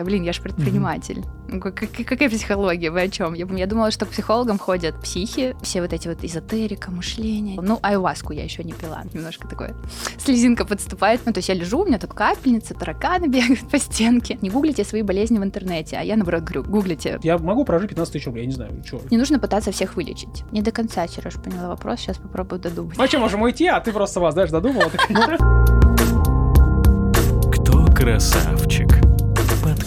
[0.00, 1.24] такая, блин, я же предприниматель.
[1.48, 2.90] Ну, как- как- Какая психология?
[2.90, 3.34] Вы о чем?
[3.34, 7.60] Я, я думала, что к психологам ходят психи, все вот эти вот эзотерика, мышление.
[7.60, 9.02] Ну, айваску я еще не пила.
[9.12, 9.74] Немножко такое
[10.18, 11.20] слезинка подступает.
[11.26, 14.38] Ну, то есть я лежу, у меня тут капельница, тараканы бегают по стенке.
[14.42, 17.18] Не гуглите свои болезни в интернете, а я, наоборот, говорю, гуглите.
[17.22, 19.00] Я могу прожить 15 тысяч рублей, я не знаю, что.
[19.10, 20.44] Не нужно пытаться всех вылечить.
[20.52, 22.96] Не до конца, Сереж, поняла вопрос, сейчас попробую додумать.
[22.96, 24.90] Ну, а что, можем уйти, а ты просто вас, знаешь, додумала.
[27.52, 28.99] Кто красавчик?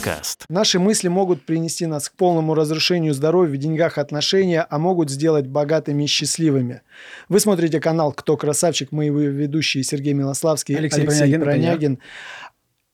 [0.04, 0.44] Подкаст.
[0.50, 5.48] Наши мысли могут принести нас к полному разрушению здоровья, в деньгах, отношения, а могут сделать
[5.48, 6.82] богатыми и счастливыми.
[7.30, 12.00] Вы смотрите канал «Кто красавчик?» Мы его ведущие Сергей Милославский, Алексей Алексей, Бронягин, Бронягин.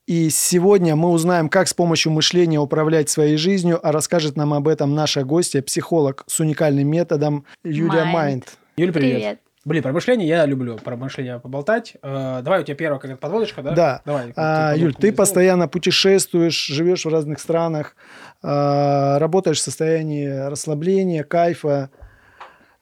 [0.05, 4.68] И сегодня мы узнаем, как с помощью мышления управлять своей жизнью, а расскажет нам об
[4.68, 8.05] этом наша гостья, психолог с уникальным методом Юлия.
[8.05, 8.57] Майнд.
[8.77, 9.16] Юля, привет.
[9.16, 9.40] Привет.
[9.66, 11.98] Блин, про мышление я люблю про мышление поболтать.
[12.02, 13.72] Э, давай у тебя первая какая-то подводочка, да?
[13.72, 14.02] Да.
[14.05, 14.27] Давай.
[14.27, 17.95] вот А, ты Юль, подводку ты мне постоянно путешествуешь, живешь в разных странах,
[18.41, 21.90] а, работаешь в состоянии расслабления, кайфа.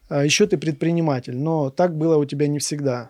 [0.09, 3.09] А, Еще ты предприниматель, но так было у тебя не всегда.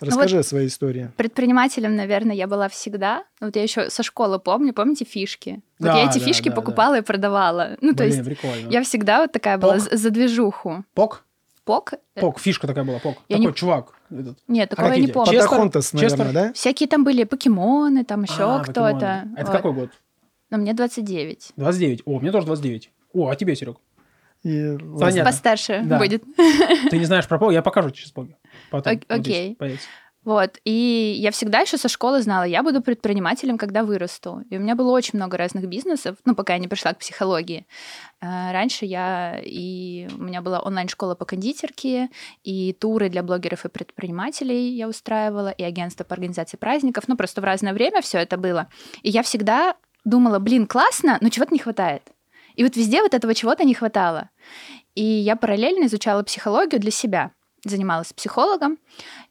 [0.00, 1.12] Расскажи о своей истории.
[1.16, 3.24] Предпринимателем, наверное, я была всегда.
[3.40, 5.62] Вот я еще со школы помню, помните фишки?
[5.78, 7.76] Вот Да, я эти да, фишки да, покупала и продавала.
[7.80, 8.68] Ну, то Блин, есть прикольно.
[8.68, 9.82] я всегда вот такая была Пок?
[9.82, 10.84] за за движуху.
[10.94, 11.24] Пок?
[11.64, 11.92] Пок?
[12.14, 13.18] Пок, фишка такая была, Пок.
[13.28, 13.94] Я Такой не- чувак.
[14.10, 14.38] этот.
[14.48, 15.30] Нет, такого я какие не помню.
[15.32, 15.48] Честер?
[15.48, 16.32] Потахонтас, наверное, Честер?
[16.34, 16.52] да?
[16.52, 18.80] Всякие там были покемоны, там еще А, кто-то.
[18.80, 19.34] покемоны.
[19.36, 19.56] Это Вот.
[19.56, 19.90] какой год?
[20.50, 21.52] Ну, мне 29.
[21.56, 22.02] 29.
[22.04, 22.90] О, мне тоже 29.
[23.14, 23.76] О, а тебе, Серег?
[24.42, 24.76] И.
[24.98, 25.24] Понятно.
[25.30, 25.98] Постарше Да.
[25.98, 26.24] будет.
[26.90, 27.52] Ты не знаешь про Пок?
[27.52, 27.90] Я покажу.
[28.12, 28.34] Потом.
[28.72, 29.54] Вот здесь окей.
[29.54, 29.86] появится.
[30.24, 34.44] Вот, и я всегда еще со школы знала, я буду предпринимателем, когда вырасту.
[34.50, 37.66] И у меня было очень много разных бизнесов, ну, пока я не пришла к психологии.
[38.20, 42.08] А, Раньше я и у меня была онлайн-школа по кондитерке,
[42.44, 47.04] и туры для блогеров и предпринимателей я устраивала, и агентство по организации праздников.
[47.08, 48.68] Ну, просто в разное время все это было.
[49.02, 52.02] И я всегда думала, блин, классно, но чего-то не хватает.
[52.54, 54.30] И вот везде вот этого чего-то не хватало.
[54.94, 57.32] И я параллельно изучала психологию для себя.
[57.64, 58.78] Занималась психологом.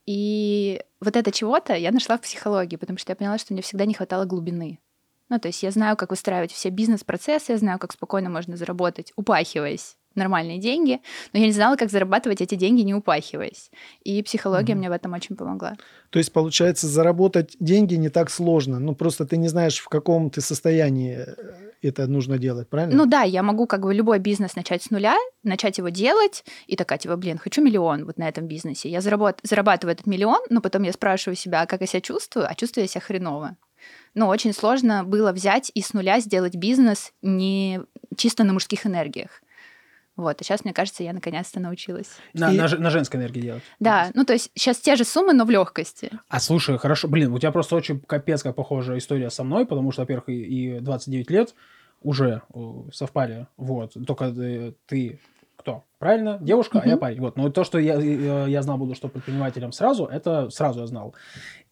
[0.05, 3.85] И вот это чего-то я нашла в психологии, потому что я поняла, что мне всегда
[3.85, 4.79] не хватало глубины.
[5.29, 9.13] Ну, то есть я знаю, как выстраивать все бизнес-процессы, я знаю, как спокойно можно заработать,
[9.15, 10.99] упахиваясь нормальные деньги,
[11.33, 13.71] но я не знала, как зарабатывать эти деньги, не упахиваясь.
[14.03, 15.77] И психология мне в этом очень помогла.
[16.09, 18.79] То есть, получается, заработать деньги не так сложно.
[18.79, 21.35] Ну, просто ты не знаешь, в каком ты состоянии э,
[21.81, 22.95] это нужно делать, правильно?
[22.95, 26.75] Ну да, я могу как бы любой бизнес начать с нуля, начать его делать, и
[26.75, 28.89] такая, типа, блин, хочу миллион вот на этом бизнесе.
[28.89, 32.45] Я заработ- зарабатываю этот миллион, но потом я спрашиваю себя, а как я себя чувствую,
[32.49, 33.55] а чувствую я себя хреново.
[34.13, 37.79] Ну, очень сложно было взять и с нуля сделать бизнес не
[38.17, 39.40] чисто на мужских энергиях.
[40.21, 42.09] Вот, и сейчас, мне кажется, я наконец-то научилась.
[42.33, 43.63] На, И- на, на женской энергии делать.
[43.79, 46.11] Да, ну то есть сейчас те же суммы, но в легкости.
[46.29, 49.91] А слушай, хорошо, блин, у тебя просто очень капец как похожая история со мной, потому
[49.91, 51.55] что, во-первых, и, и 29 лет
[52.01, 52.59] уже э,
[52.93, 55.19] совпали, вот, только э, ты
[55.61, 55.83] кто?
[55.99, 56.39] Правильно?
[56.41, 57.19] Девушка, а я парень.
[57.19, 57.37] Вот.
[57.37, 61.13] Но то, что я, я знал буду, что предпринимателем сразу, это сразу я знал.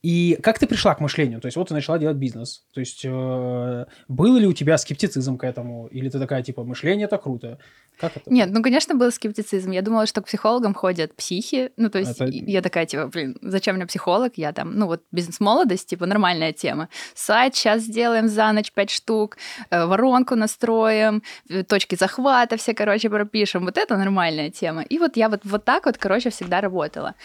[0.01, 1.41] И как ты пришла к мышлению?
[1.41, 2.63] То есть вот ты начала делать бизнес.
[2.73, 5.87] То есть э, был ли у тебя скептицизм к этому?
[5.87, 7.57] Или ты такая, типа, мышление это круто?
[7.99, 8.31] Как это?
[8.31, 9.71] Нет, ну, конечно, был скептицизм.
[9.71, 11.71] Я думала, что к психологам ходят психи.
[11.75, 14.37] Ну, то есть Это- я такая, типа, блин, зачем мне психолог?
[14.37, 16.87] Я там, ну, вот бизнес-молодость, типа, нормальная тема.
[17.13, 19.37] Сайт сейчас сделаем за ночь пять штук,
[19.69, 23.65] э, воронку настроим, э, точки захвата все, короче, пропишем.
[23.65, 24.81] Вот это нормальная тема.
[24.83, 27.15] И вот я вот, вот так вот, короче, всегда работала.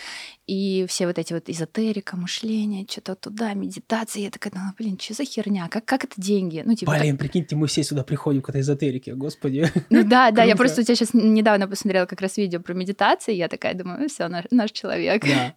[0.46, 4.24] И все вот эти вот эзотерика, мышление, что-то туда, медитация.
[4.24, 5.68] Я такая, думала, блин, что за херня?
[5.68, 6.62] Как, как это деньги?
[6.66, 9.70] Ну, типа, Блин, прикиньте, мы все сюда приходим к этой эзотерике, господи.
[9.90, 13.32] Ну да, да, я просто у тебя сейчас недавно посмотрела как раз видео про медитации,
[13.34, 15.24] я такая думаю, все, наш, наш человек.
[15.24, 15.54] Да.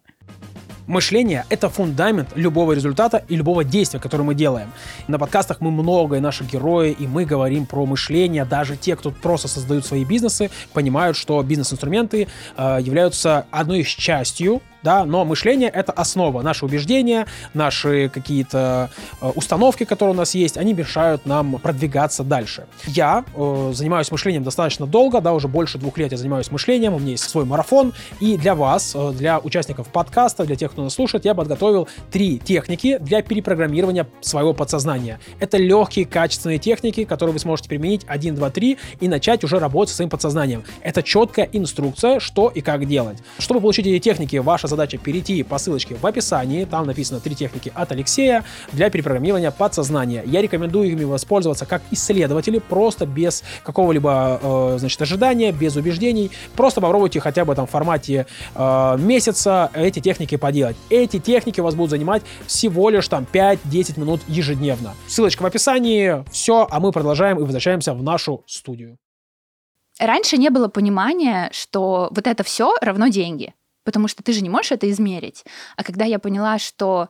[0.88, 4.72] Мышление– это фундамент любого результата и любого действия, которое мы делаем.
[5.06, 8.46] На подкастах мы много, и наши герои, и мы говорим про мышление.
[8.46, 12.26] Даже те, кто просто создают свои бизнесы, понимают, что бизнес-инструменты
[12.56, 16.42] э, являются одной из частью да, но мышление— это основа.
[16.42, 18.90] Наши убеждения, наши какие-то
[19.20, 22.66] э, установки, которые у нас есть, они мешают нам продвигаться дальше.
[22.86, 26.98] Я э, занимаюсь мышлением достаточно долго, да, уже больше двух лет я занимаюсь мышлением, у
[26.98, 30.94] меня есть свой марафон, и для вас, э, для участников подкаста, для тех, кто нас
[30.94, 35.18] слушает, я подготовил три техники для перепрограммирования своего подсознания.
[35.40, 39.90] Это легкие, качественные техники, которые вы сможете применить 1, 2, 3 и начать уже работать
[39.90, 40.62] со своим подсознанием.
[40.82, 43.18] Это четкая инструкция, что и как делать.
[43.38, 47.72] Чтобы получить эти техники, ваша Задача перейти по ссылочке в описании, там написано три техники
[47.74, 50.22] от Алексея для перепрограммирования подсознания.
[50.26, 56.30] Я рекомендую ими воспользоваться как исследователи, просто без какого-либо, э, значит, ожидания, без убеждений.
[56.54, 60.76] Просто попробуйте хотя бы там в формате э, месяца эти техники поделать.
[60.90, 64.94] Эти техники у вас будут занимать всего лишь там 5-10 минут ежедневно.
[65.06, 66.24] Ссылочка в описании.
[66.30, 68.98] Все, а мы продолжаем и возвращаемся в нашу студию.
[69.98, 73.54] Раньше не было понимания, что вот это все равно деньги,
[73.88, 75.46] потому что ты же не можешь это измерить.
[75.76, 77.08] А когда я поняла, что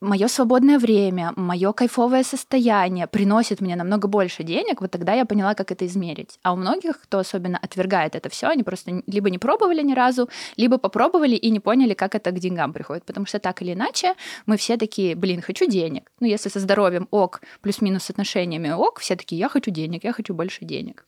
[0.00, 5.54] мое свободное время, мое кайфовое состояние приносит мне намного больше денег, вот тогда я поняла,
[5.54, 6.40] как это измерить.
[6.42, 10.28] А у многих, кто особенно отвергает это все, они просто либо не пробовали ни разу,
[10.56, 13.04] либо попробовали и не поняли, как это к деньгам приходит.
[13.04, 14.14] Потому что так или иначе
[14.46, 16.10] мы все такие, блин, хочу денег.
[16.18, 20.12] Ну, если со здоровьем ок, плюс-минус с отношениями ок, все такие, я хочу денег, я
[20.12, 21.06] хочу больше денег.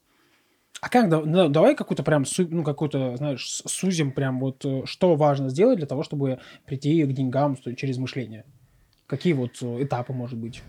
[0.81, 5.49] А как, ну, давай какую-то прям, ну, какую-то, знаешь, сузим прям вот, э, что важно
[5.49, 8.45] сделать для того, чтобы прийти к деньгам через мышление?
[9.07, 10.63] Какие вот э, этапы, может быть?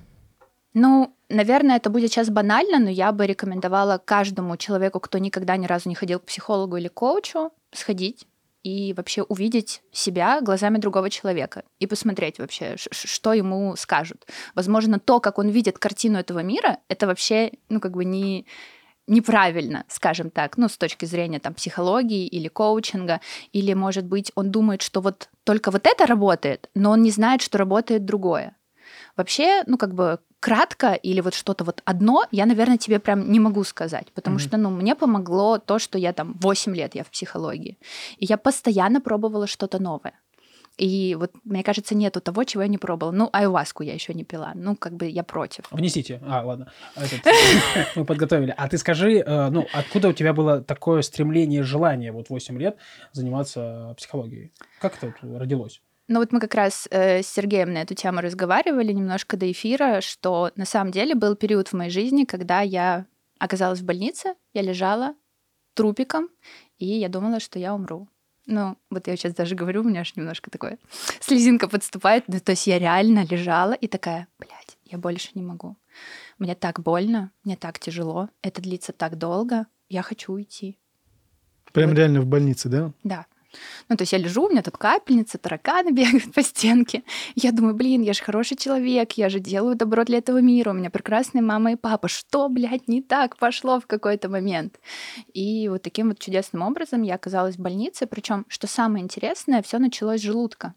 [0.74, 5.66] Ну, наверное, это будет сейчас банально, но я бы рекомендовала каждому человеку, кто никогда ни
[5.66, 8.26] разу не ходил к психологу или коучу, сходить
[8.64, 14.28] и вообще увидеть себя глазами другого человека и посмотреть вообще, что ему скажут.
[14.54, 18.46] Возможно, то, как он видит картину этого мира, это вообще, ну, как бы не
[19.10, 23.20] неправильно, скажем так, ну, с точки зрения там психологии или коучинга,
[23.52, 27.42] или, может быть, он думает, что вот только вот это работает, но он не знает,
[27.42, 28.56] что работает другое.
[29.18, 33.40] Вообще, ну, как бы кратко или вот что-то вот одно, я, наверное, тебе прям не
[33.40, 34.40] могу сказать, потому mm-hmm.
[34.40, 37.78] что, ну, мне помогло то, что я там 8 лет я в психологии,
[38.18, 40.14] и я постоянно пробовала что-то новое.
[40.80, 43.12] И вот, мне кажется, нету того, чего я не пробовала.
[43.12, 44.54] Ну, айваску я еще не пила.
[44.56, 45.66] Ну, как бы я против.
[45.72, 46.22] Внесите.
[46.26, 46.72] А, ладно.
[47.96, 48.54] мы подготовили.
[48.58, 52.78] А ты скажи, э, ну, откуда у тебя было такое стремление, желание вот 8 лет
[53.12, 54.54] заниматься психологией?
[54.80, 55.82] Как это родилось?
[56.08, 60.00] Ну вот мы как раз э, с Сергеем на эту тему разговаривали немножко до эфира,
[60.00, 63.06] что на самом деле был период в моей жизни, когда я
[63.38, 65.14] оказалась в больнице, я лежала
[65.74, 66.30] трупиком,
[66.78, 68.08] и я думала, что я умру.
[68.52, 70.80] Ну, вот я сейчас даже говорю, у меня аж немножко такое
[71.20, 72.24] слезинка подступает.
[72.28, 75.78] Ну, то есть я реально лежала и такая, блядь, я больше не могу.
[76.40, 80.80] Мне так больно, мне так тяжело, это длится так долго, я хочу уйти.
[81.74, 81.98] Прям вот.
[82.00, 82.92] реально в больнице, да?
[83.04, 83.28] Да.
[83.88, 87.04] Ну, то есть я лежу, у меня тут капельница, тараканы бегают по стенке.
[87.36, 90.74] Я думаю, блин, я же хороший человек, я же делаю добро для этого мира, у
[90.74, 92.08] меня прекрасная мама и папа.
[92.08, 94.80] Что, блядь, не так пошло в какой-то момент?
[95.34, 98.08] И вот таким вот чудесным образом я оказалась в больнице.
[98.08, 100.74] Причем, что самое интересное, все началось с желудка.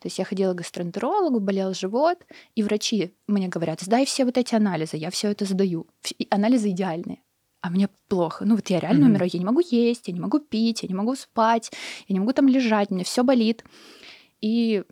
[0.00, 2.18] То есть я ходила к гастроэнтерологу, болел живот,
[2.54, 5.86] и врачи мне говорят, сдай все вот эти анализы, я все это сдаю.
[6.30, 7.18] Анализы идеальные
[7.62, 8.44] а мне плохо.
[8.44, 9.08] Ну вот я реально mm-hmm.
[9.08, 11.70] умираю, я не могу есть, я не могу пить, я не могу спать,
[12.08, 13.64] я не могу там лежать, мне все болит.
[14.40, 14.82] И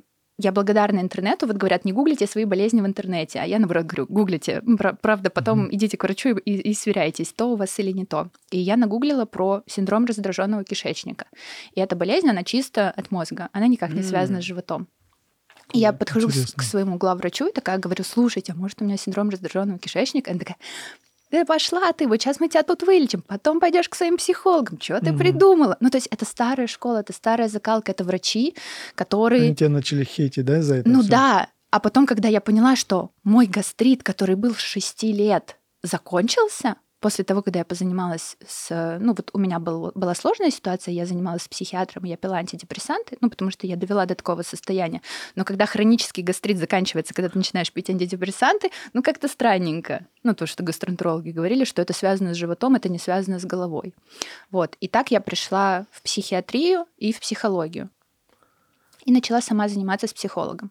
[0.40, 1.46] я благодарна интернету.
[1.46, 3.40] Вот говорят, не гуглите свои болезни в интернете.
[3.40, 4.62] А я, наоборот, говорю, гуглите.
[5.02, 5.74] Правда, потом mm-hmm.
[5.74, 8.30] идите к врачу и, и сверяйтесь, то у вас или не то.
[8.50, 11.26] И я нагуглила про синдром раздраженного кишечника.
[11.74, 13.48] И эта болезнь, она чисто от мозга.
[13.52, 14.08] Она никак не mm-hmm.
[14.08, 14.86] связана с животом.
[15.72, 16.54] И я подхожу Интересно.
[16.56, 20.30] к своему главврачу и такая говорю, слушайте, а может у меня синдром раздраженного кишечника?
[20.30, 20.56] Она такая,
[21.30, 25.00] да пошла ты, вот сейчас мы тебя тут вылечим, потом пойдешь к своим психологам, что
[25.00, 25.76] ты mm придумала?
[25.80, 28.54] Ну, то есть это старая школа, это старая закалка, это врачи,
[28.94, 29.42] которые...
[29.42, 31.10] Они тебя начали хейтить, да, за это Ну всё?
[31.10, 36.76] да, а потом, когда я поняла, что мой гастрит, который был с 6 лет, закончился,
[37.00, 38.98] после того, когда я позанималась с...
[39.00, 43.16] Ну, вот у меня был, была сложная ситуация, я занималась с психиатром, я пила антидепрессанты,
[43.20, 45.00] ну, потому что я довела до такого состояния.
[45.36, 50.06] Но когда хронический гастрит заканчивается, когда ты начинаешь пить антидепрессанты, ну, как-то странненько.
[50.24, 53.94] Ну, то, что гастроэнтерологи говорили, что это связано с животом, это не связано с головой.
[54.50, 54.76] Вот.
[54.80, 57.90] И так я пришла в психиатрию и в психологию.
[59.04, 60.70] И начала сама заниматься с психологом.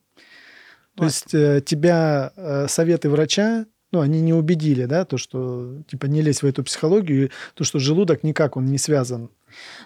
[0.96, 1.05] То вот.
[1.05, 6.22] есть э, тебя э, советы врача ну, они не убедили, да, то, что, типа, не
[6.22, 9.29] лезь в эту психологию, то, что желудок никак, он не связан.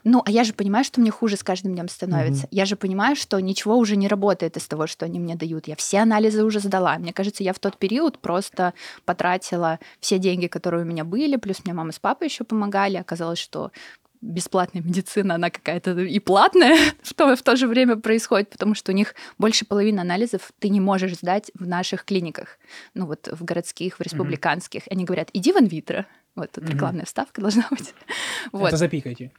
[0.03, 2.45] Ну, а я же понимаю, что мне хуже с каждым днем становится.
[2.45, 2.49] Угу.
[2.51, 5.67] Я же понимаю, что ничего уже не работает из того, что они мне дают.
[5.67, 6.97] Я все анализы уже сдала.
[6.97, 8.73] Мне кажется, я в тот период просто
[9.05, 12.97] потратила все деньги, которые у меня были, плюс мне мама с папой еще помогали.
[12.97, 13.71] Оказалось, что
[14.21, 18.95] бесплатная медицина, она какая-то и платная, что в то же время происходит, потому что у
[18.95, 22.57] них больше половины анализов ты не можешь сдать в наших клиниках,
[22.93, 24.83] ну вот в городских, в республиканских.
[24.83, 24.91] Mm-hmm.
[24.91, 26.05] Они говорят, иди в инвитро.
[26.35, 26.71] Вот тут mm-hmm.
[26.71, 27.93] рекламная вставка должна быть.
[28.51, 28.67] Вот.
[28.67, 29.31] Это запикайте.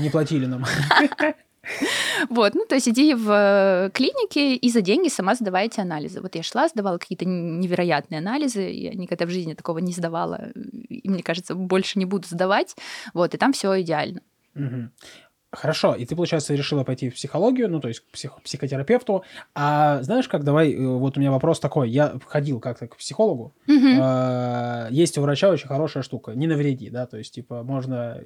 [0.00, 0.64] Не платили нам.
[2.30, 6.20] Вот, ну, то есть иди в клинике и за деньги сама сдавайте анализы.
[6.20, 10.50] Вот я шла, сдавала какие-то невероятные анализы, я никогда в жизни такого не сдавала,
[10.88, 12.76] и мне кажется, больше не буду сдавать,
[13.12, 14.20] вот, и там все идеально.
[15.54, 19.24] Хорошо, и ты, получается, решила пойти в психологию, ну, то есть к псих- психотерапевту.
[19.54, 21.90] А знаешь, как, давай, э, вот у меня вопрос такой.
[21.90, 23.54] Я ходил как-то к психологу.
[24.00, 26.32] А, Есть у врача очень хорошая штука.
[26.32, 28.20] Не навреди, да, то есть, типа, можно...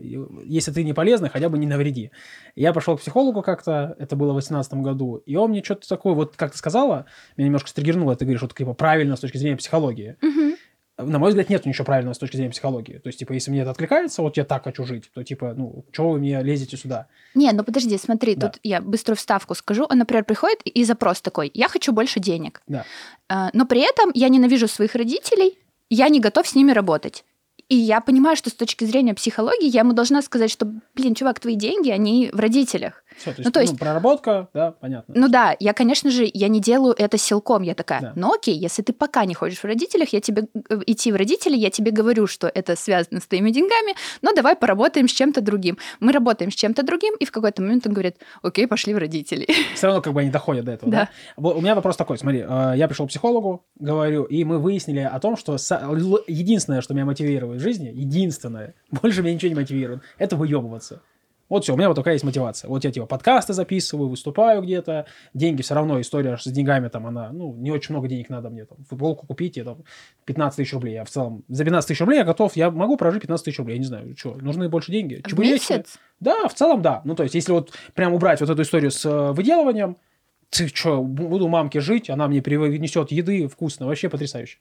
[0.44, 2.11] Если ты не полезный, хотя бы не навреди.
[2.56, 6.14] Я пошел к психологу как-то, это было в 2018 году, и он мне что-то такое,
[6.14, 7.06] вот как ты сказала,
[7.37, 10.16] меня немножко стригернуло, ты говоришь, вот, типа, правильно с точки зрения психологии.
[10.20, 10.54] Мгм.
[10.99, 12.99] На мой взгляд, нет ничего правильного с точки зрения психологии.
[12.99, 15.85] То есть, типа, если мне это откликается, вот я так хочу жить, то, типа, ну,
[15.93, 17.07] чего вы мне лезете сюда?
[17.37, 18.49] Не, ну подожди, смотри, Да.
[18.49, 19.87] тут я быструю вставку скажу.
[19.88, 22.62] Он, например, приходит и запрос такой: я хочу больше денег.
[22.67, 22.85] Да.
[23.28, 25.57] А, Но при этом я ненавижу своих родителей,
[25.88, 27.25] я не готов с ними работать.
[27.69, 31.38] И я понимаю, что с точки зрения психологии я ему должна сказать, что, блин, чувак,
[31.38, 33.05] твои деньги, они в родителях.
[33.19, 35.15] Все, то есть, Ну, то есть- ну, проработка, да, понятно.
[35.17, 37.63] Ну да, я, конечно же, я не делаю это силком.
[37.63, 38.13] Я такая, Да.
[38.17, 41.57] ну окей, если ты пока не хочешь в родителях, я тебе э, идти в родители,
[41.57, 45.79] я тебе говорю, что это связано с твоими деньгами, но давай поработаем с чем-то другим.
[46.01, 49.47] Мы работаем с чем-то другим, и в какой-то момент он говорит, окей, пошли в родители.
[49.75, 51.09] Все равно как бы они доходят до этого, да?
[51.37, 51.49] Да.
[51.49, 55.19] У меня вопрос такой, смотри, э, я пришел к психологу, говорю, и мы выяснили о
[55.21, 55.57] том, что
[56.27, 61.03] единственное, что меня мотивирует в жизни, единственное, больше меня ничего не мотивирует, это выебываться.
[61.49, 62.69] Вот все, у меня вот такая есть мотивация.
[62.69, 67.31] Вот я типа подкасты записываю, выступаю где-то, деньги все равно, история с деньгами там, она,
[67.33, 69.78] ну, не очень много денег надо мне, там, футболку купить, и там,
[70.26, 70.95] 15 тысяч рублей.
[70.95, 73.75] Я в целом, за 15 тысяч рублей я готов, я могу прожить 15 тысяч рублей,
[73.75, 75.23] я не знаю, что, нужны больше деньги.
[75.25, 75.73] В Чебуречки?
[75.73, 75.99] месяц?
[76.21, 77.00] Да, в целом да.
[77.05, 79.97] Ну, то есть, если вот прям убрать вот эту историю с э, выделыванием,
[80.50, 84.59] ты что, буду мамке жить, она мне принесет еды, вкусно, вообще потрясающе.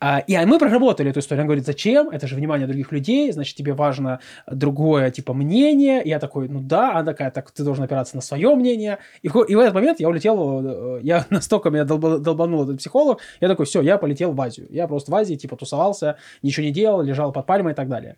[0.00, 1.42] А, и мы проработали эту историю.
[1.42, 2.08] Он говорит, зачем?
[2.08, 6.02] Это же внимание других людей, значит, тебе важно другое, типа, мнение.
[6.04, 8.98] Я такой, ну да, она такая, так ты должен опираться на свое мнение.
[9.22, 13.48] И в, этот момент я улетел, э, я настолько меня долба- долбанул этот психолог, я
[13.48, 14.68] такой, все, я полетел в Азию.
[14.70, 18.16] Я просто в Азии, типа, тусовался, ничего не делал, лежал под пальмой и так далее.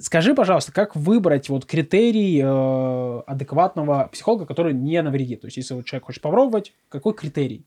[0.00, 5.42] Скажи, пожалуйста, как выбрать вот критерий э, адекватного психолога, который не навредит?
[5.42, 7.66] То есть, если вот человек хочет попробовать, какой критерий?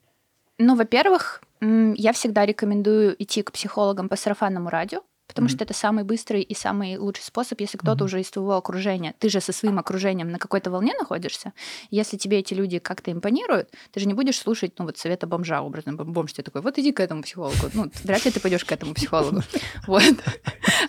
[0.57, 5.55] Ну, во-первых, я всегда рекомендую идти к психологам по сарафанному радио, потому Мгм.
[5.55, 8.05] что это самый быстрый и самый лучший способ, если кто-то Мгм.
[8.05, 11.53] уже из твоего окружения, ты же со своим окружением на какой-то волне находишься,
[11.91, 15.61] если тебе эти люди как-то импонируют, ты же не будешь слушать, ну, вот совета бомжа
[15.61, 15.93] образно.
[15.93, 17.69] Бом- Бомж тебе такой, вот иди к этому психологу.
[17.73, 19.41] Ну, вряд ли ты пойдешь к этому психологу.
[19.87, 20.03] Вот.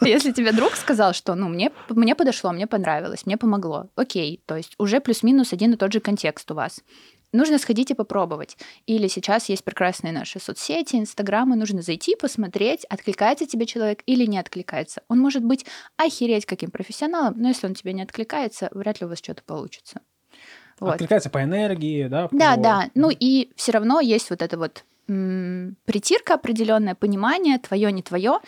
[0.03, 4.57] Если тебе друг сказал, что, ну, мне, мне подошло, мне понравилось, мне помогло, окей, то
[4.57, 6.81] есть уже плюс-минус один и тот же контекст у вас.
[7.33, 8.57] Нужно сходить и попробовать.
[8.87, 14.39] Или сейчас есть прекрасные наши соцсети, инстаграмы, нужно зайти, посмотреть, откликается тебе человек или не
[14.39, 15.03] откликается.
[15.09, 15.67] Он может быть
[15.97, 20.01] охереть каким профессионалом, но если он тебе не откликается, вряд ли у вас что-то получится.
[20.79, 20.93] Вот.
[20.95, 22.29] Откликается по энергии, да?
[22.31, 22.91] Да, по- да.
[22.95, 28.39] Ну и все равно есть вот это вот притирка определенное, понимание, твое, не твое.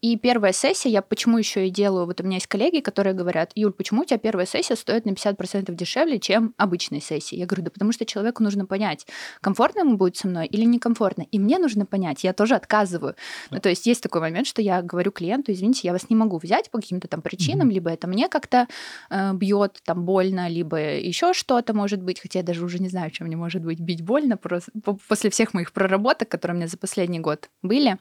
[0.00, 3.52] И первая сессия, я почему еще и делаю, вот у меня есть коллеги, которые говорят,
[3.54, 7.36] Юль, почему у тебя первая сессия стоит на 50% дешевле, чем обычная сессия?
[7.36, 9.06] Я говорю, да потому что человеку нужно понять,
[9.40, 11.22] комфортно ему будет со мной или некомфортно.
[11.30, 13.14] И мне нужно понять, я тоже отказываю.
[13.50, 16.38] Ну, то есть есть такой момент, что я говорю клиенту, извините, я вас не могу
[16.38, 17.74] взять по каким-то там причинам, Мгм.
[17.74, 18.66] либо это мне как-то
[19.10, 23.10] э, бьет, там больно, либо еще что-то может быть, хотя я даже уже не знаю,
[23.10, 26.68] чем мне может быть бить больно прос- по- после всех моих проработок, которые у меня
[26.68, 27.98] за последний год были,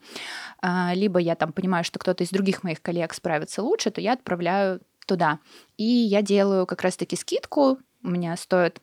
[0.62, 4.14] А, либо я там понимаю, что кто-то из других моих коллег справится лучше, то я
[4.14, 5.40] отправляю туда.
[5.78, 8.82] И я делаю как раз-таки скидку, у меня стоит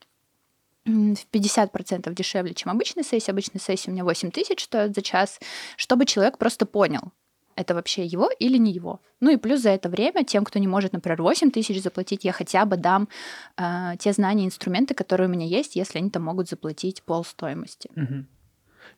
[0.85, 3.33] в 50% дешевле, чем обычная сессия.
[3.33, 5.40] Обычная сессия у меня 8 тысяч стоит за час,
[5.76, 7.12] чтобы человек просто понял,
[7.57, 9.00] это вообще его или не его.
[9.21, 12.33] Ну и плюс за это время тем, кто не может, например, 8 тысяч заплатить, я
[12.33, 13.09] хотя бы дам
[13.57, 17.90] э, те знания, инструменты, которые у меня есть, если они там могут заплатить пол стоимости.
[17.95, 18.26] Мгм.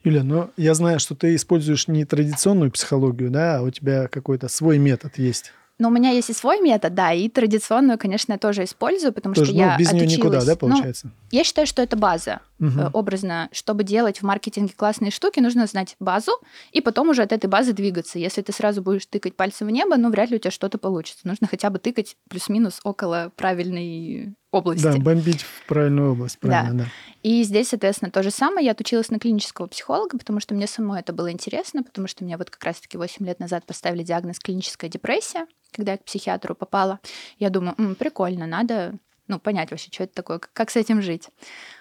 [0.05, 4.49] Юля, но я знаю, что ты используешь не традиционную психологию, да, а у тебя какой-то
[4.49, 5.53] свой метод есть.
[5.79, 9.35] Но у меня есть и свой метод, да, и традиционную, конечно, я тоже использую, потому
[9.35, 10.45] Тоже, что я ну, без нее никуда, отучилась.
[10.47, 11.11] да, Ну, получается?
[11.30, 12.40] Я считаю, что это база.
[12.59, 16.33] Э, Образно, чтобы делать в маркетинге классные штуки, нужно знать базу,
[16.73, 18.18] и потом уже от этой базы двигаться.
[18.18, 21.26] Если ты сразу будешь тыкать пальцем в небо, ну, вряд ли у тебя что-то получится.
[21.28, 24.83] Нужно хотя бы тыкать плюс-минус около правильной области.
[24.85, 26.49] Да, бомбить в правильную область, Да.
[26.49, 26.90] правильно, да.
[27.23, 28.64] И здесь, соответственно, то же самое.
[28.64, 32.37] Я отучилась на клинического психолога, потому что мне самой это было интересно, потому что мне
[32.37, 37.00] вот как раз-таки 8 лет назад поставили диагноз клиническая депрессия, когда я к психиатру попала.
[37.38, 38.95] Я думаю, «М, прикольно, надо
[39.28, 41.28] ну, понять вообще, что это такое, как- с этим жить.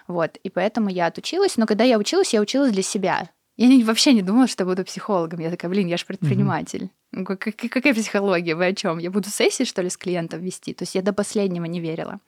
[0.08, 1.56] Вот, и поэтому я отучилась.
[1.56, 3.30] Но когда я училась, я училась для себя.
[3.56, 5.40] Я не- вообще не думала, что буду психологом.
[5.40, 6.90] Я такая, блин, я же предприниматель.
[7.12, 8.54] Ну, как- как- какая психология?
[8.54, 8.98] Вы о чем?
[8.98, 10.74] Я буду сессии, что ли, с клиентом вести?
[10.74, 12.20] То есть я до последнего не верила.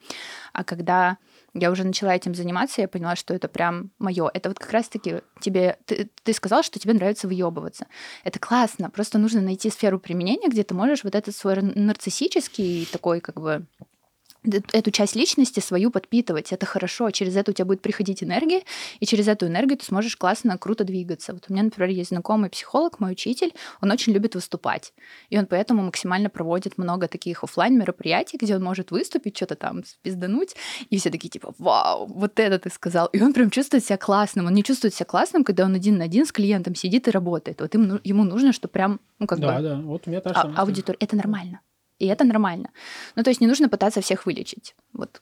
[0.54, 1.18] А когда
[1.52, 4.30] я уже начала этим заниматься, я поняла, что это прям мое.
[4.32, 5.76] Это вот как раз-таки тебе...
[5.84, 7.86] Ты, ты сказал, что тебе нравится выебываться.
[8.24, 8.88] Это классно.
[8.88, 13.66] Просто нужно найти сферу применения, где ты можешь вот этот свой нарциссический такой как бы
[14.72, 16.52] эту часть личности свою подпитывать.
[16.52, 17.10] Это хорошо.
[17.10, 18.62] Через это у тебя будет приходить энергия,
[19.00, 21.32] и через эту энергию ты сможешь классно, круто двигаться.
[21.32, 24.92] Вот у меня, например, есть знакомый психолог, мой учитель, он очень любит выступать.
[25.30, 29.84] И он поэтому максимально проводит много таких оффлайн мероприятий, где он может выступить, что-то там
[29.84, 30.56] спиздануть,
[30.90, 33.06] и все такие типа, вау, вот это ты сказал.
[33.08, 34.46] И он прям чувствует себя классным.
[34.46, 37.60] Он не чувствует себя классным, когда он один на один с клиентом сидит и работает.
[37.60, 40.30] Вот им, ему нужно, что прям, ну как Да, бы, да, вот у меня та
[40.30, 40.98] же а- аудитория.
[41.00, 41.60] Это нормально.
[41.98, 42.70] И это нормально.
[43.16, 44.74] Ну, то есть не нужно пытаться всех вылечить.
[44.92, 45.20] Вот.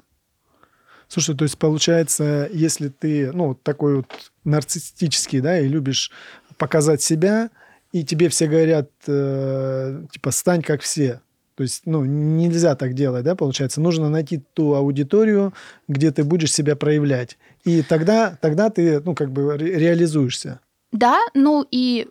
[1.08, 6.10] Слушай, то есть получается, если ты, ну, такой вот нарциссический, да, и любишь
[6.58, 7.50] показать себя,
[7.92, 11.20] и тебе все говорят, э, типа, стань как все.
[11.54, 13.80] То есть, ну, нельзя так делать, да, получается.
[13.80, 15.54] Нужно найти ту аудиторию,
[15.88, 17.38] где ты будешь себя проявлять.
[17.64, 20.60] И тогда, тогда ты, ну, как бы ре- реализуешься.
[20.92, 22.08] Да, ну и...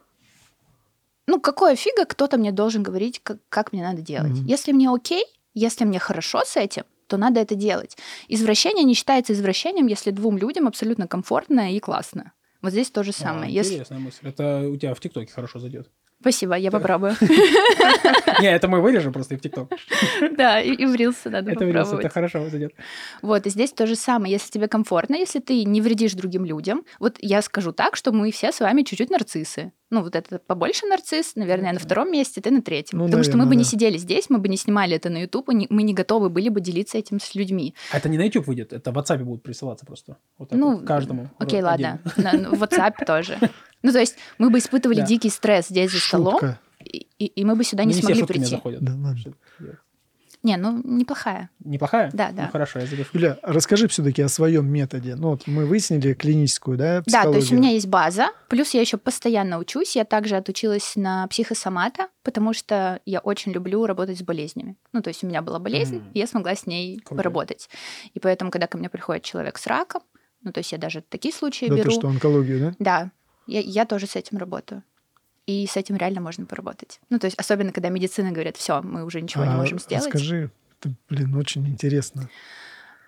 [1.28, 4.32] Ну, какое фига кто-то мне должен говорить, как, как мне надо делать.
[4.34, 4.46] Мгм.
[4.46, 7.98] Если мне окей, если мне хорошо с этим, то надо это делать.
[8.28, 12.34] Извращение не считается извращением, если двум людям абсолютно комфортно и классно.
[12.62, 13.54] Вот здесь то же А, самое.
[13.54, 13.74] Если...
[13.74, 14.28] Интересная мысль.
[14.28, 15.88] Это у тебя в ТикТоке хорошо зайдет.
[16.20, 17.16] Спасибо, я попробую.
[18.42, 19.70] Не, это мы вырежем просто и в ТикТок.
[20.38, 22.74] Да, и в Рилсы надо Это в это хорошо зайдет.
[23.22, 24.34] Вот, и здесь то же самое.
[24.34, 28.32] Если тебе комфортно, если ты не вредишь другим людям, вот я скажу так, что мы
[28.32, 29.72] все с вами чуть-чуть нарциссы.
[29.92, 32.98] Ну, вот это побольше нарцисс, наверное, на втором месте, ты на третьем.
[33.00, 33.70] Ну, Потому что мы наверное, бы не да.
[33.70, 36.60] сидели здесь, мы бы не снимали это на YouTube, не- мы не готовы были бы
[36.60, 37.76] делиться этим с людьми.
[37.92, 40.18] А это не на YouTube выйдет, это в WhatsApp будут присылаться просто.
[40.40, 41.30] Вот так Ну, вот, каждому.
[41.38, 42.02] Окей, ладно.
[42.18, 43.38] На- В WhatsApp тоже.
[43.84, 46.40] Ну, то есть мы бы испытывали дикий стресс здесь за столом,
[46.84, 48.60] и, мы бы сюда Ну, не все смогли прийти.
[48.82, 49.16] Да ладно.
[50.46, 51.50] Не, ну, неплохая.
[51.64, 52.12] Неплохая?
[52.14, 52.44] Да, да.
[52.44, 53.10] Ну, хорошо, я запишу.
[53.14, 55.16] Юля, расскажи все-таки о своем методе.
[55.16, 57.34] Ну, вот мы выяснили клиническую, да, Да, психологию.
[57.34, 59.96] то есть у меня есть база, плюс я еще постоянно учусь.
[59.96, 64.76] Я также отучилась на психосомата, потому что я очень люблю работать с болезнями.
[64.94, 66.12] Ну, то есть у меня была болезнь, Мгм.
[66.14, 67.16] и я смогла с ней Круто.
[67.16, 67.68] поработать.
[68.14, 70.04] И поэтому, когда ко мне приходит человек с раком,
[70.44, 71.90] ну, то есть я даже такие случаи Да беру.
[71.90, 72.76] ты что, онкологию, да?
[72.78, 73.12] Да,
[73.48, 74.84] я, я тоже с этим работаю.
[75.48, 77.00] И с этим реально можно поработать.
[77.10, 80.06] Ну, то есть, особенно, когда медицина говорит, все, мы уже ничего не А, можем сделать.
[80.06, 80.50] Расскажи,
[80.80, 82.30] это, блин, очень интересно.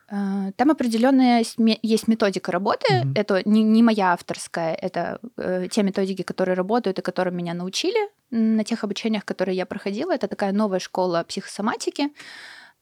[0.09, 2.85] Э, Там определенная есть ме- есть методика работы.
[3.03, 3.11] Мгм.
[3.15, 8.09] Это не, не моя авторская, это э, те методики, которые работают и которым меня научили
[8.29, 10.13] на тех обучениях, которые я проходила.
[10.13, 12.09] Это такая новая школа психосоматики.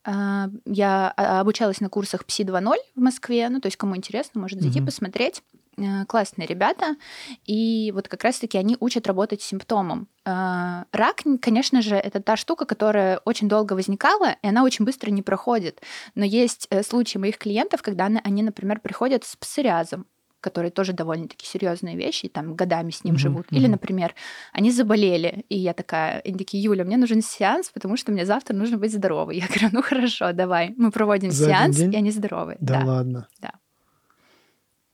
[0.06, 3.50] Э, Я а, обучалась на курсах Пси 2.0 в Москве.
[3.50, 4.86] Ну, то есть, кому интересно, может зайти Мгм.
[4.86, 5.42] посмотреть.
[5.78, 6.96] Э, Классные ребята.
[7.46, 10.08] И вот как раз-таки они учат работать с симптомом.
[10.26, 15.12] Э, Рак, конечно же, это та штука, которая очень долго возникала, и она очень быстро
[15.12, 15.82] не проходит.
[16.16, 20.06] Но есть э, случаи моих клиентов, когда они, например, приходят с псориазом,
[20.40, 23.48] которые тоже довольно-таки серьезные вещи, и там годами с ним Мгм, живут.
[23.52, 24.14] Или, например,
[24.54, 28.54] они заболели, и я такая, они такие, Юля, мне нужен сеанс, потому что мне завтра
[28.56, 29.38] нужно быть здоровой.
[29.38, 32.58] Я говорю, ну хорошо, давай, мы проводим За сеанс, и они здоровые.
[32.62, 32.86] Да, Да.
[32.86, 33.28] ладно.
[33.40, 33.52] Да.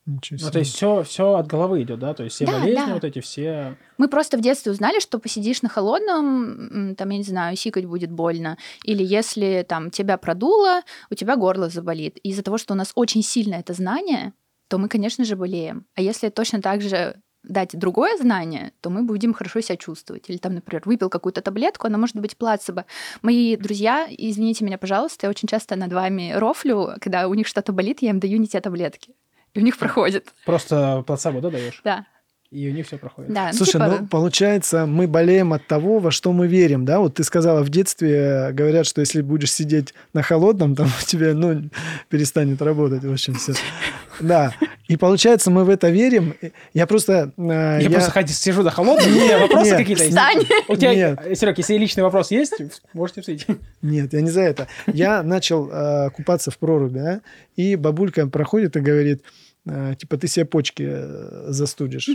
[0.06, 0.48] Ничего себе.
[0.48, 2.14] Ну, то есть все, все от головы идет, да?
[2.14, 2.94] То есть все Да, болезни, да.
[2.96, 3.78] вот эти все...
[3.98, 8.12] Мы просто в детстве узнали, что посидишь на холодном, там, я не знаю, сикать будет
[8.12, 8.58] больно.
[8.84, 12.18] Или если там тебя продуло, у тебя горло заболит.
[12.24, 14.34] И из-за того, что у нас очень сильно это знание,
[14.70, 15.86] то мы, конечно же, болеем.
[15.96, 20.30] А если точно так же дать другое знание, то мы будем хорошо себя чувствовать.
[20.30, 22.86] Или там, например, выпил какую-то таблетку, она может быть плацебо.
[23.22, 27.72] Мои друзья, извините меня, пожалуйста, я очень часто над вами рофлю, когда у них что-то
[27.72, 29.14] болит, я им даю не те таблетки.
[29.54, 30.28] И у них проходит.
[30.46, 31.82] Просто плацебо, да, даешь?
[31.84, 32.06] Да,
[32.52, 33.34] И у них все проходит.
[33.34, 33.48] да.
[33.52, 37.00] Ну, Слушай, типа, ну получается, мы болеем от того, во что мы верим, да?
[37.00, 41.06] Вот ты сказала, в детстве э, говорят, что если будешь сидеть на холодном, там у
[41.06, 41.70] тебя, ну,
[42.10, 43.54] перестанет работать, в общем, все.
[44.20, 44.54] Да.
[44.92, 46.36] И получается, мы в это верим.
[46.74, 47.32] Я просто...
[47.38, 50.18] э, Я, просто ходи- сижу на холодном, не, вопросы Нет, какие-то есть.
[50.68, 51.38] У тебя, Нет.
[51.38, 52.54] Серег, если личный вопрос есть,
[52.94, 53.48] можете встать.
[53.82, 54.68] Нет, я не за это.
[54.88, 57.22] Я начал э, купаться в проруби, да?
[57.56, 59.24] и бабулька проходит и говорит,
[59.66, 60.90] э, типа, ты себе почки
[61.48, 62.10] застудишь.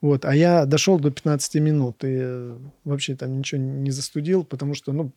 [0.00, 2.52] Вот, а я дошел до 15 минут и
[2.84, 5.12] вообще там ничего не застудил, потому что, ну,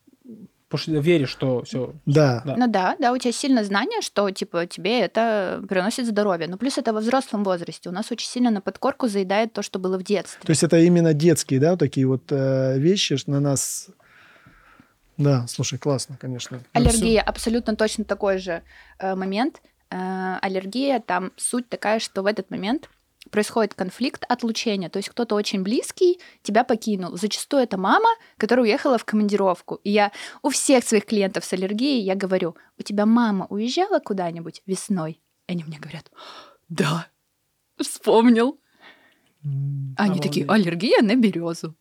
[0.68, 1.94] Потому что веришь, что все.
[2.06, 2.56] да, Да.
[2.56, 6.48] Ну да, да, у тебя сильное знание, что типа тебе это приносит здоровье.
[6.48, 7.88] Ну плюс это во взрослом возрасте.
[7.88, 10.40] У нас очень сильно на подкорку заедает то, что было в детстве.
[10.44, 13.88] То есть это именно детские, да, вот такие вот э, вещи что на нас...
[15.16, 16.60] Да, слушай, классно, конечно.
[16.72, 18.62] Аллергия абсолютно точно такой же
[18.98, 19.62] э, момент.
[19.90, 22.90] Э, аллергия там суть такая, что в этот момент
[23.30, 24.88] происходит конфликт отлучения.
[24.88, 27.16] То есть кто-то очень близкий тебя покинул.
[27.16, 29.76] Зачастую это мама, которая уехала в командировку.
[29.84, 30.12] И я
[30.42, 35.20] у всех своих клиентов с аллергией я говорю, у тебя мама уезжала куда-нибудь весной?
[35.46, 36.10] И они мне говорят,
[36.68, 37.08] да,
[37.78, 38.60] вспомнил.
[39.44, 41.74] М, Они такие, аллергия на березу.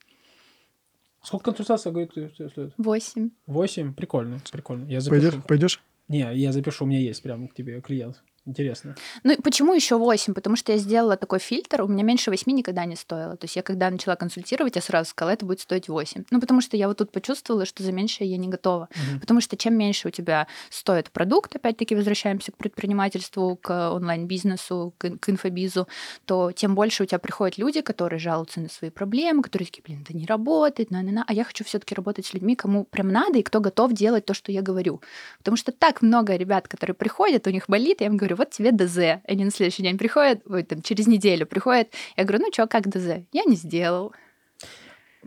[1.23, 2.73] Сколько консультаций, говорит, стоит?
[2.77, 3.31] Восемь.
[3.47, 3.93] Восемь?
[3.93, 4.85] Прикольно, прикольно.
[4.87, 5.21] Я запишу.
[5.21, 5.43] Пойдешь?
[5.47, 5.83] Пойдешь?
[6.07, 8.23] Не, я запишу, у меня есть прям к тебе клиент.
[8.45, 8.95] Интересно.
[9.23, 10.33] Ну, почему еще 8?
[10.33, 13.35] Потому что я сделала такой фильтр, у меня меньше 8 никогда не стоило.
[13.37, 16.25] То есть я когда начала консультировать, я сразу сказала, это будет стоить 8.
[16.29, 18.87] Ну, потому что я вот тут почувствовала, что за меньшее я не готова.
[18.95, 19.19] Мгм.
[19.19, 25.17] Потому что чем меньше у тебя стоит продукт, опять-таки возвращаемся к предпринимательству, к онлайн-бизнесу, к,
[25.17, 25.87] к инфобизу,
[26.25, 30.01] то тем больше у тебя приходят люди, которые жалуются на свои проблемы, которые такие, блин,
[30.03, 31.25] это не работает, на, на, на.
[31.27, 34.35] А я хочу все-таки работать с людьми, кому прям надо и кто готов делать то,
[34.35, 35.01] что я говорю.
[35.39, 38.71] Потому что так много ребят, которые приходят, у них болит, я им говорю, вот тебе
[38.71, 39.21] ДЗ.
[39.27, 42.87] Они на следующий день приходят, ой, там, через неделю приходят, я говорю, ну что, как
[42.89, 43.25] ДЗ?
[43.31, 44.13] Я не сделал.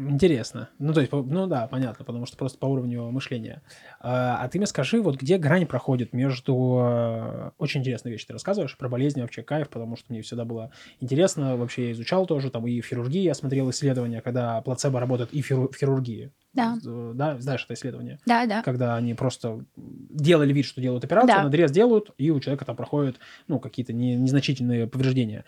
[0.00, 0.68] Интересно.
[0.78, 3.62] Ну, то есть, ну да, понятно, потому что просто по уровню мышления.
[3.98, 6.78] А, а ты мне скажи, вот где грань проходит между...
[6.80, 10.70] э, Очень интересная вещь ты рассказываешь про болезни, вообще кайф, потому что мне всегда было
[11.00, 11.56] интересно.
[11.56, 15.42] Вообще я изучал тоже, там и в хирургии я смотрел исследования, когда плацебо работает и
[15.42, 16.30] в хирургии.
[16.54, 16.76] Да.
[16.84, 18.18] Э, Да, знаешь это исследование?
[18.26, 18.62] Да, да.
[18.62, 21.42] Когда они просто делали вид, что делают операцию, Да.
[21.44, 25.44] надрез делают, и у человека там проходят, ну, какие-то не- незначительные повреждения.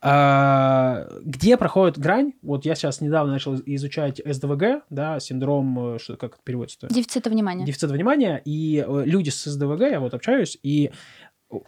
[0.00, 2.32] А, где проходит грань?
[2.42, 6.86] Вот я сейчас недавно начал изучать СДВГ, да, синдром, э, что, как это переводится?
[6.88, 7.64] Дефицита внимания.
[7.64, 10.90] Дефицита внимания, и э, люди с СДВГ, я вот общаюсь, и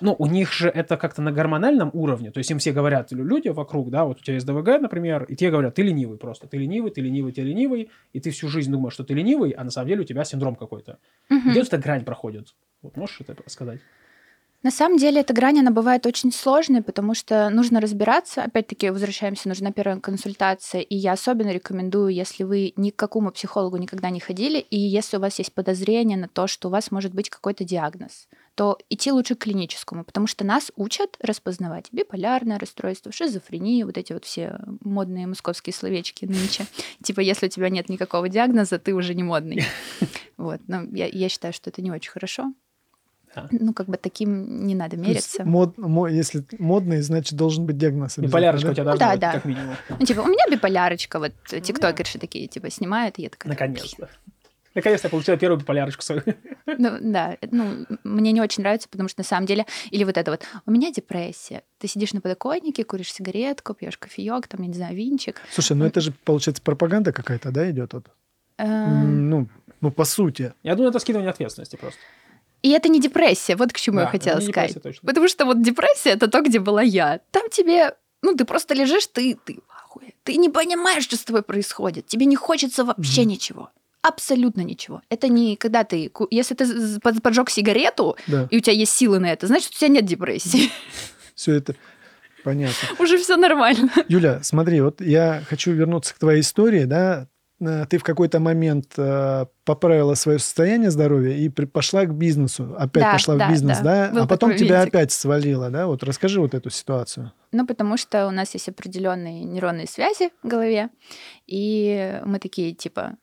[0.01, 3.25] ну, у них же это как-то на гормональном уровне, то есть им все говорят, лю-
[3.25, 6.57] люди вокруг, да, вот у тебя СДВГ, например, и тебе говорят, ты ленивый просто, ты
[6.59, 9.71] ленивый, ты ленивый, ты ленивый, и ты всю жизнь думаешь, что ты ленивый, а на
[9.71, 10.99] самом деле у тебя синдром какой-то.
[11.29, 11.51] Мгм.
[11.51, 12.55] Где эта грань проходит?
[12.83, 13.81] Вот можешь это сказать?
[14.67, 18.43] На самом деле эта грань, она бывает очень сложной, потому что нужно разбираться.
[18.43, 20.81] Опять-таки, возвращаемся, нужна первая консультация.
[20.81, 25.19] И я особенно рекомендую, если вы ни к какому психологу никогда не ходили, и если
[25.19, 28.27] у вас есть подозрение на то, что у вас может быть какой-то диагноз,
[28.57, 34.15] то идти лучше к клиническому, потому что нас учат распознавать биполярное расстройство, шизофрению, вот эти
[34.15, 36.67] вот все модные московские словечки нынче.
[37.05, 39.63] Типа, если у тебя нет никакого диагноза, ты уже не модный.
[40.37, 40.61] Вот.
[40.67, 42.53] Но я, я считаю, что это не очень хорошо.
[43.37, 43.49] Да.
[43.53, 45.43] Ну, как бы таким не надо мериться.
[45.45, 48.17] мод- мо- если модный, значит, должен быть диагноз.
[48.19, 48.73] Биполярочка да?
[48.73, 49.33] у тебя Ну должна да, быть, да.
[49.33, 49.77] как минимум.
[50.01, 53.51] Ну, типа, у меня биполярочка, вот э, тиктокерши такие, типа, снимают, и я такая...
[53.53, 54.09] Наконец-то.
[54.75, 56.23] Наконец-то я получила первую биполярочку свою.
[56.67, 59.65] Ну, да, ну, мне не очень нравится, потому что на самом деле...
[59.91, 61.63] Или вот это вот, у меня депрессия.
[61.79, 65.41] Ты сидишь на подоконнике, куришь сигаретку, пьешь кофеек, там, я не знаю, винчик.
[65.51, 67.93] Слушай, ну это же, получается, пропаганда какая-то, да, идет?
[67.95, 68.07] Вот?
[68.59, 69.49] Эм, Ну,
[69.81, 70.53] ну, по сути.
[70.63, 72.01] Я думаю, это скидывание ответственности просто.
[72.63, 74.83] И это не депрессия, вот к чему Да, я хотела сказать.
[74.83, 75.07] точно.
[75.07, 77.21] Потому что вот депрессия это то, где была я.
[77.31, 80.15] Там тебе, ну, ты просто лежишь, ты, ты в ахуе.
[80.25, 82.07] Ты не понимаешь, что с тобой происходит.
[82.07, 83.31] Тебе не хочется вообще Мгм.
[83.31, 83.71] ничего.
[84.03, 85.03] Абсолютно ничего.
[85.09, 86.11] Это не когда ты...
[86.31, 89.89] Если ты поджег сигарету, Да, и у тебя есть силы на это, значит, у тебя
[89.89, 90.71] нет депрессии.
[91.35, 91.75] все это
[92.45, 92.89] понятно.
[92.99, 93.91] Уже все нормально.
[94.09, 97.29] Юля, смотри, вот я хочу вернуться к твоей истории, да.
[97.61, 102.75] Э, Ты в какой-то момент э, поправила свое состояние здоровья и при- пошла к бизнесу.
[102.79, 104.09] Опять Да, пошла да, в бизнес, да.
[104.09, 104.13] да?
[104.15, 104.95] Был а потом тебя винтик.
[104.95, 105.87] опять свалило, да?
[105.87, 107.33] Вот расскажи вот эту ситуацию.
[107.53, 110.91] Ну, потому что у нас есть определенные нейронные связи в голове,
[111.47, 113.17] и мы такие, типа,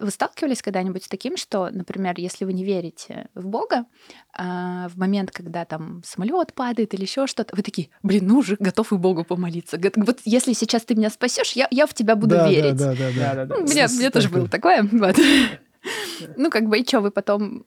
[0.00, 3.86] вы сталкивались когда-нибудь с таким, что, например, если вы не верите в Бога,
[4.32, 8.56] а, в момент, когда там самолет падает или еще что-то, вы такие, блин, ну уже
[8.58, 9.78] готов и Богу помолиться.
[9.96, 12.76] Вот если сейчас ты меня спасешь, я, я в тебя буду да, верить.
[12.76, 13.34] Да, да, да, да.
[13.34, 13.56] Да-да-да.
[13.56, 14.82] Ну, У меня, меня тоже было такое.
[14.90, 15.16] вот.
[16.36, 17.64] Ну, как бы, и что, вы потом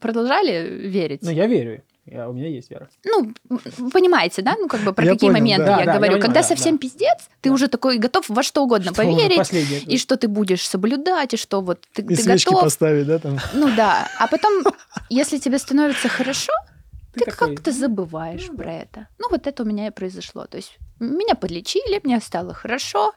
[0.00, 1.22] продолжали верить?
[1.22, 1.82] Ну, я верю.
[2.06, 2.88] Я- у меня есть вера.
[3.04, 4.54] Ну, вы понимаете, да?
[4.58, 5.78] Ну, как бы про Я какие понял, моменты да.
[5.80, 6.12] я Да, я говорю.
[6.12, 6.78] понимаю, Когда да, совсем да.
[6.82, 7.54] пиздец, ты Да.
[7.54, 9.52] уже такой готов во что угодно Что поверить,
[9.88, 12.62] и что ты будешь соблюдать, и что вот ты, И ты свечки готов.
[12.64, 13.38] поставить, да, там.
[13.54, 14.08] Ну да.
[14.20, 14.62] А потом,
[15.10, 16.52] если тебе становится хорошо,
[17.14, 19.08] Ты как-то забываешь ну про это.
[19.18, 20.44] Ну, вот это у меня и произошло.
[20.46, 23.14] То есть меня подлечили, мне стало хорошо,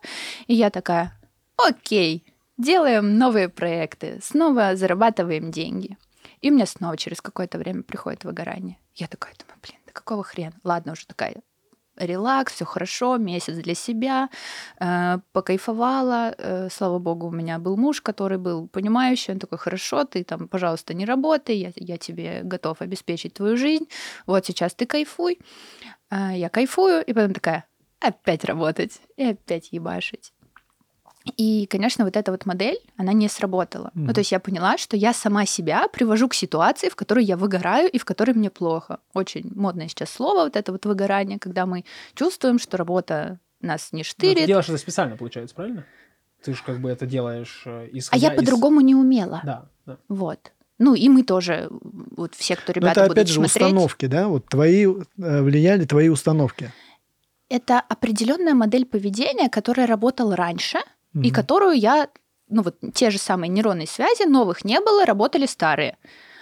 [0.47, 1.19] и я такая,
[1.57, 2.23] окей,
[2.57, 5.97] делаем новые проекты, снова зарабатываем деньги.
[6.41, 8.77] И меня снова через какое-то время приходит выгорание.
[8.95, 10.53] Я такая думаю, блин, да какого хрена?
[10.63, 11.35] Ладно, уже такая
[11.99, 14.29] релакс, все хорошо, месяц для себя,
[14.79, 16.33] э, покайфовала.
[16.37, 20.47] Э, слава богу, у меня был муж, который был понимающий, он такой, хорошо, ты там,
[20.47, 23.87] пожалуйста, не работай, я, я тебе готов обеспечить твою жизнь,
[24.25, 25.39] вот сейчас ты кайфуй.
[26.09, 27.65] Э, я кайфую, и потом такая,
[27.99, 30.33] опять работать, и опять ебашить.
[31.37, 33.91] И, конечно, вот эта вот модель, она не сработала.
[33.93, 34.13] Ну, Мгм.
[34.13, 37.89] то есть я поняла, что я сама себя привожу к ситуации, в которой я выгораю
[37.89, 38.99] и в которой мне плохо.
[39.13, 43.99] Очень модное сейчас слово, вот это вот выгорание, когда мы чувствуем, что работа нас не
[43.99, 44.47] ну, Ты штырит.
[44.47, 45.85] делаешь это специально, получается, правильно?
[46.43, 49.41] Ты же как бы это делаешь э, а исходя я из- по-другому не умела.
[49.43, 49.97] Да, да.
[50.07, 50.51] Вот.
[50.77, 54.05] Ну, и мы тоже, вот все, кто Но ребята это будут опять же смотреть, установки,
[54.05, 54.27] да?
[54.29, 56.71] Вот твои э, влияли твои установки.
[57.49, 60.77] это определенная модель поведения, которая работала раньше,
[61.13, 61.31] и Мгм.
[61.33, 62.09] которую я,
[62.49, 65.97] ну вот те же самые нейронные связи, новых не было, работали старые.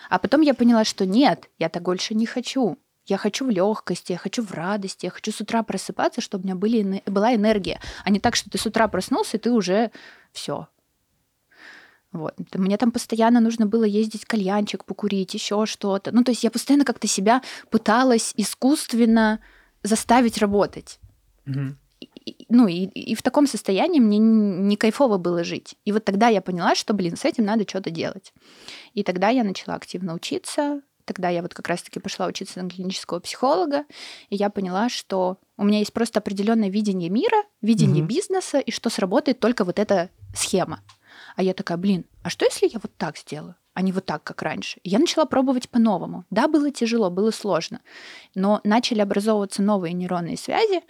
[0.09, 2.77] А потом я поняла, что нет, я так больше не хочу.
[3.05, 6.45] Я хочу в легкости, я хочу в радости, я хочу с утра просыпаться, чтобы у
[6.47, 9.91] меня были, была энергия, а не так, что ты с утра проснулся, и ты уже
[10.33, 10.67] все.
[12.11, 12.35] Вот.
[12.53, 16.11] Мне там постоянно нужно было ездить кальянчик покурить, еще что-то.
[16.11, 19.39] Ну, то есть я постоянно как-то себя пыталась искусственно
[19.83, 20.99] заставить работать.
[21.45, 21.77] Мгм.
[22.49, 25.75] Ну, и, и в таком состоянии мне не кайфово было жить.
[25.85, 28.33] И вот тогда я поняла, что, блин, с этим надо что-то делать.
[28.93, 30.81] И тогда я начала активно учиться.
[31.05, 33.85] Тогда я вот как раз-таки пошла учиться на клинического психолога,
[34.29, 38.09] и я поняла, что у меня есть просто определенное видение мира, видение Мгм.
[38.09, 40.81] бизнеса, и что сработает только вот эта схема.
[41.37, 44.23] А я такая, блин, а что если я вот так сделаю, а не вот так,
[44.23, 44.81] как раньше?
[44.83, 46.25] Я начала пробовать по-новому.
[46.29, 47.79] Да, было тяжело, было сложно,
[48.35, 50.81] но начали образовываться новые нейронные связи,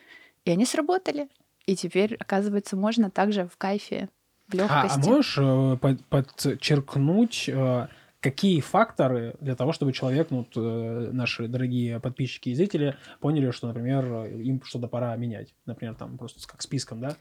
[0.48, 1.28] и они сработали.
[1.66, 4.10] И теперь, оказывается, можно также в кайфе,
[4.48, 5.00] в А, легкости.
[5.10, 7.88] а можешь э, под- подчеркнуть, э,
[8.22, 13.68] какие факторы для того, чтобы человек, ну, э, наши дорогие подписчики и зрители, поняли, что,
[13.68, 15.54] например, им что-то пора менять?
[15.66, 17.16] Например, там просто как списком, да?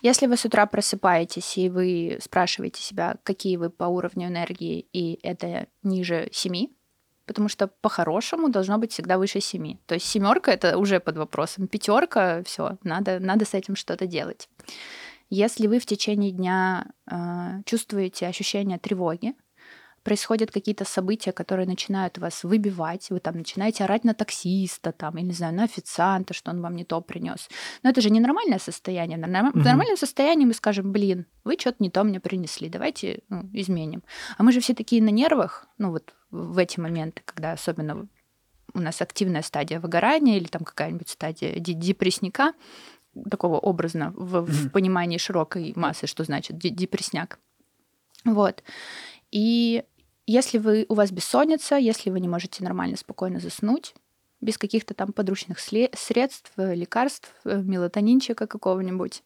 [0.00, 5.18] Если вы с утра просыпаетесь и вы спрашиваете себя, какие вы по уровню энергии, и
[5.22, 6.68] это ниже 7,
[7.32, 9.78] потому что по-хорошему должно быть всегда выше 7.
[9.86, 11.66] То есть семерка это уже под вопросом.
[11.66, 14.50] Пятерка, все, надо, надо с этим что-то делать.
[15.30, 19.32] Если вы в течение дня э, чувствуете ощущение тревоги,
[20.02, 25.22] происходят какие-то события, которые начинают вас выбивать, вы там начинаете орать на таксиста, там, я
[25.22, 27.48] не знаю, на официанта, что он вам не то принес.
[27.82, 29.18] Но это же не нормальное состояние.
[29.18, 34.02] В нормальном состоянии мы скажем, блин, вы что-то не то мне принесли, давайте ну, изменим.
[34.38, 38.08] А мы же все такие на нервах, ну вот в эти моменты, когда особенно
[38.74, 42.54] у нас активная стадия выгорания или там какая-нибудь стадия де- депрессника,
[43.30, 47.38] такого образно в, в понимании широкой массы, что значит де- депресняк.
[48.24, 48.62] Вот.
[49.30, 49.84] И
[50.26, 53.94] если вы, у вас бессонница, если вы не можете нормально, спокойно заснуть,
[54.40, 59.22] без каких-то там подручных средств, э, лекарств, э, мелатонинчика какого-нибудь.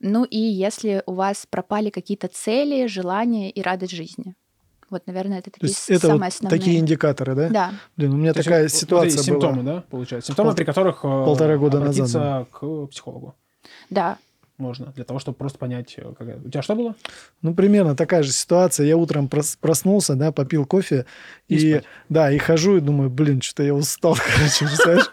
[0.00, 4.34] Ну и если у вас пропали какие-то цели, желания и радость жизни.
[4.90, 6.58] Вот, наверное, это То такие есть это самые вот основные.
[6.60, 7.48] такие индикаторы, да?
[7.48, 7.72] Да.
[7.96, 9.40] Блин, у меня То есть такая вот- вот ситуация эти была.
[9.40, 10.26] симптомы, да, получается?
[10.28, 13.34] Симптомы, Пол- при которых э, полтора года назад, обратиться к психологу
[13.90, 14.18] Да.
[14.56, 16.36] Можно, для того, чтобы просто понять, э, какая...
[16.36, 16.94] У тебя что было?
[17.42, 18.86] Ну, примерно такая же ситуация.
[18.86, 21.06] Я утром прос- проснулся, да, попил кофе,
[21.48, 21.84] И и, спать.
[22.08, 25.10] да, и хожу и думаю, блин, что-то я устал, короче, представляешь?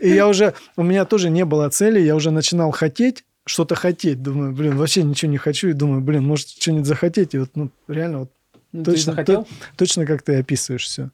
[0.00, 4.22] И я уже, у меня тоже не было цели, я уже начинал хотеть, что-то хотеть.
[4.22, 5.68] Думаю, блин, вообще ничего не хочу.
[5.68, 7.34] И думаю, блин, может, что-нибудь захотеть.
[7.34, 8.30] И вот, ну, реально, вот
[8.72, 9.44] Ну, ты Точно,
[9.76, 11.10] точно как ты описываешь все.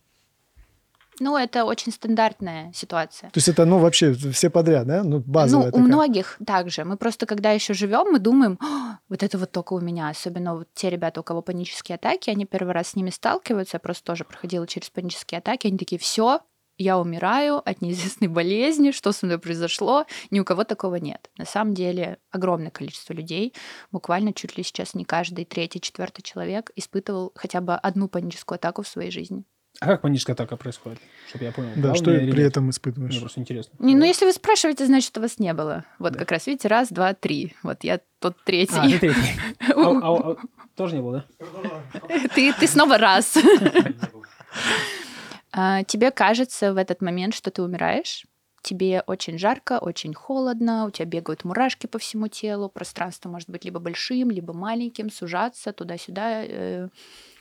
[1.20, 3.28] Ну, это очень стандартная ситуация.
[3.30, 5.04] То есть это, ну, вообще все подряд, да?
[5.04, 5.86] Ну, базовая ну, у такая.
[5.86, 6.84] многих также.
[6.84, 10.08] Мы просто, когда еще живем, мы думаем, «А, вот это вот только у меня.
[10.08, 13.76] Особенно вот те ребята, у кого панические атаки, они первый раз с ними сталкиваются.
[13.76, 15.66] Я просто тоже проходила через панические атаки.
[15.66, 16.40] Они такие, все,
[16.78, 20.06] я умираю от неизвестной болезни, что со мной произошло.
[20.30, 21.30] Ни у кого такого нет.
[21.36, 23.52] На самом деле огромное количество людей,
[23.92, 28.82] буквально чуть ли сейчас не каждый третий, четвертый человек испытывал хотя бы одну паническую атаку
[28.82, 29.44] в своей жизни.
[29.80, 30.98] А как паническая атака происходит?
[31.28, 31.70] Чтобы я понял.
[31.76, 32.38] Да, что при нет?
[32.38, 33.18] этом Мне испытываешь?
[33.18, 33.72] просто интересно.
[33.78, 35.84] Не, ну, если вы спрашиваете, значит, у вас не было.
[35.98, 36.18] Вот Да.
[36.18, 37.54] как раз, видите, раз, два, три.
[37.62, 38.74] Вот я тот третий.
[38.76, 39.40] А, ты третий.
[39.74, 40.36] А, а- а-
[40.76, 42.28] тоже не было, да?
[42.34, 43.36] Ты, ты снова раз.
[45.52, 48.24] А, Тебе кажется в этот момент, что ты умираешь.
[48.62, 53.64] Тебе очень жарко, очень холодно, у тебя бегают мурашки по всему телу, пространство может быть
[53.64, 56.88] либо большим, либо маленьким, сужаться туда-сюда.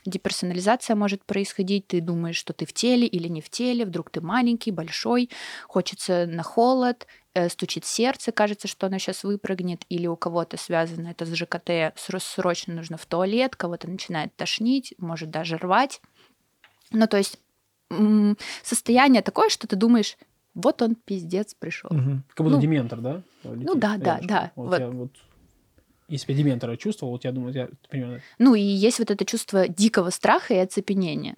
[0.06, 4.22] Деперсонализация может происходить, ты думаешь, что ты в теле или не в теле, вдруг ты
[4.22, 5.30] маленький, большой,
[5.68, 11.10] хочется на холод, э, стучит сердце, кажется, что оно сейчас выпрыгнет, или у кого-то связано
[11.10, 16.02] это с ЖКТ, сро- срочно нужно в туалет, кого-то начинает тошнить, может даже рвать.
[16.92, 17.40] Ну, то есть
[18.64, 20.18] состояние такое, что ты думаешь,
[20.54, 21.90] вот он пиздец пришел.
[21.92, 22.24] Мгм.
[22.34, 23.22] Как будто Ну, дементор, да?
[23.44, 24.80] летит да, да, да, Вот, вот.
[24.80, 25.12] я вот
[26.10, 28.22] если бы дементора чувствовал, вот я думаю, я примерно...
[28.38, 31.38] Ну и есть вот это чувство дикого страха и оцепенения.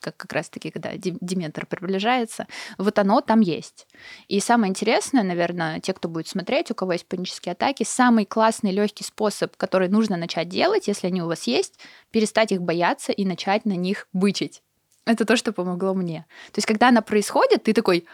[0.00, 2.46] как как раз-таки, когда Дементор приближается,
[2.78, 3.86] вот оно там есть.
[4.28, 8.70] И самое интересное, наверное, те, кто будет смотреть, у кого есть панические атаки, самый классный
[8.70, 13.24] легкий способ, который нужно начать делать, если они у вас есть, перестать их бояться и
[13.24, 14.62] начать на них бычить.
[15.04, 16.26] Это то, что помогло мне.
[16.52, 18.06] То есть, когда она происходит, ты такой,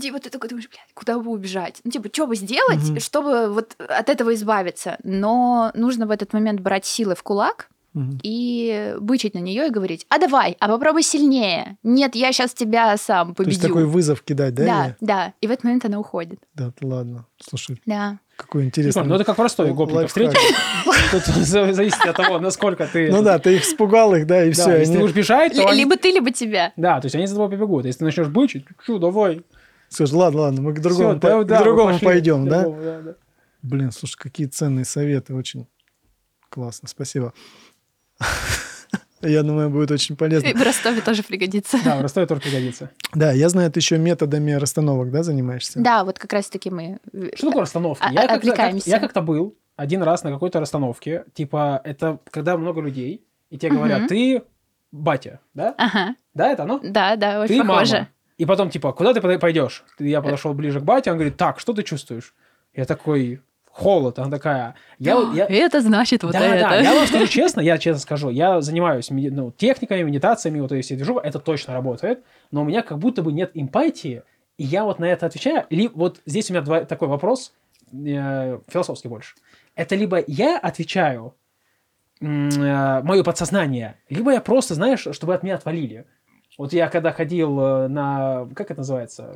[0.00, 1.80] типа, ты такой думаешь, блядь, куда бы убежать?
[1.84, 3.00] Ну, типа, что бы сделать, Мгм.
[3.00, 4.96] чтобы вот от этого избавиться?
[5.04, 7.68] Но нужно в этот момент брать силы в кулак,
[8.22, 11.76] и бычить на нее и говорить, а давай, а попробуй сильнее.
[11.82, 13.68] Нет, я сейчас тебя сам То есть победю.
[13.68, 14.64] такой вызов кидать, да?
[14.64, 14.92] да, ей?
[15.02, 15.32] да.
[15.42, 16.40] И в этот момент она уходит.
[16.54, 17.26] Да, ладно.
[17.38, 18.18] Слушай, Да.
[18.36, 19.04] какой интересный.
[19.04, 20.08] Ну, это как гопников лайфхак.
[20.08, 20.40] встретил.
[21.10, 23.10] Тут за- зависит от того, насколько ты...
[23.10, 24.76] Ну да, ты их испугал их, да, и Да, все.
[24.78, 25.70] если ты будешь бежать, то.
[25.70, 26.72] Либо ты, либо тебя.
[26.76, 27.84] Да, то есть они за тобой побегут.
[27.84, 29.42] Если ты начнешь бычить, что, давай.
[29.92, 32.06] Скажешь, ладно, ладно, мы к другому, Всё, по- да, к да, другому пошли.
[32.06, 32.60] пойдем, К да?
[32.62, 33.14] другому, да, да.
[33.62, 35.66] Блин, слушай, какие ценные советы, очень
[36.48, 37.32] классно, спасибо.
[39.22, 40.48] Я думаю, будет очень полезно.
[40.48, 41.78] И в Ростове тоже пригодится.
[41.84, 42.90] Да, в Ростове тоже пригодится.
[43.14, 45.78] Да, я знаю, ты еще методами расстановок, да, занимаешься?
[45.80, 46.98] Да, вот как раз-таки мы...
[47.34, 48.02] Что такое расстановки?
[48.04, 51.24] А- Я как-то, я как-то был один раз на какой-то расстановке.
[51.34, 54.42] Типа, это когда много людей, и тебе говорят, ты
[54.90, 55.74] батя, да?
[55.78, 56.80] Ага, Да, это оно?
[56.82, 57.92] да, да, очень Ты похоже.
[57.94, 58.08] мама.
[58.42, 59.84] И потом, типа, куда ты пойдешь?
[60.00, 62.34] Я подошел ближе к бате, он говорит, так, что ты чувствуешь?
[62.74, 64.18] Я такой, холод.
[64.18, 66.68] Она такая, я, я, Это значит вот да, это.
[66.68, 70.96] да, я вам скажу честно, я честно скажу, я занимаюсь ну, техниками, медитациями, вот если
[70.96, 74.24] движу, это точно работает, но у меня как будто бы нет эмпатии,
[74.58, 77.52] и я вот на это отвечаю, или вот здесь у меня два, такой вопрос,
[77.92, 79.36] э, философский больше.
[79.76, 81.36] Это либо я отвечаю
[82.20, 86.06] мое подсознание, либо я просто, знаешь, чтобы от меня отвалили.
[86.58, 89.34] Вот я когда ходил э, на, как это называется,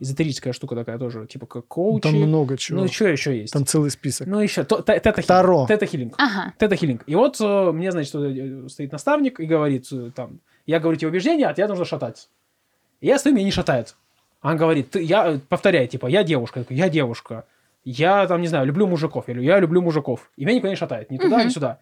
[0.00, 2.02] эзотерическая штука такая тоже, типа как коучи.
[2.02, 2.80] Там много чего.
[2.80, 3.52] Ну, что еще есть?
[3.52, 4.26] Там целый список.
[4.26, 4.64] Ну, еще.
[4.64, 5.66] Таро.
[5.68, 6.14] Тета-хилинг.
[6.18, 6.52] Ага.
[6.58, 7.02] Тета-хилинг.
[7.06, 11.46] И вот э, мне, значит, э, стоит наставник и говорит, там, я говорю тебе убеждения,
[11.48, 12.28] а тебе нужно шатать.
[13.00, 13.96] И я стою, меня не шатает.
[14.42, 16.60] Он говорит, ты, я, повторяй, типа, я девушка.
[16.60, 17.44] Я такой, я девушка.
[17.84, 19.24] Я, там, не знаю, люблю мужиков.
[19.28, 20.30] Я говорю, я люблю мужиков.
[20.36, 21.10] И меня никуда не шатает.
[21.10, 21.50] Ни туда, ни Мгм.
[21.50, 21.78] сюда.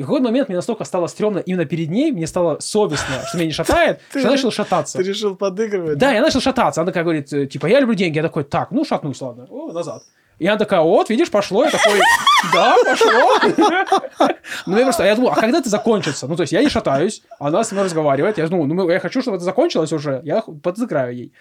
[0.00, 3.36] И в какой-то момент мне настолько стало стрёмно именно перед ней, мне стало совестно, что
[3.36, 4.96] меня не шатает, что я начал шататься.
[4.96, 5.98] Ты решил подыгрывать?
[5.98, 6.80] Да, я начал шататься.
[6.80, 8.16] Она такая говорит, э, типа, я люблю деньги.
[8.16, 9.46] Я такой, так, ну шатнусь, ладно.
[9.50, 10.02] О, назад.
[10.38, 11.66] И она такая, вот, видишь, пошло.
[11.66, 12.00] Я такой,
[12.54, 14.30] да, пошло.
[14.66, 16.26] Ну, я просто, я думал, а когда это закончится?
[16.26, 18.38] Ну, то есть, я не шатаюсь, она со мной разговаривает.
[18.38, 20.22] Я думаю, ну, я хочу, чтобы это закончилось уже.
[20.24, 21.34] Я подыграю ей.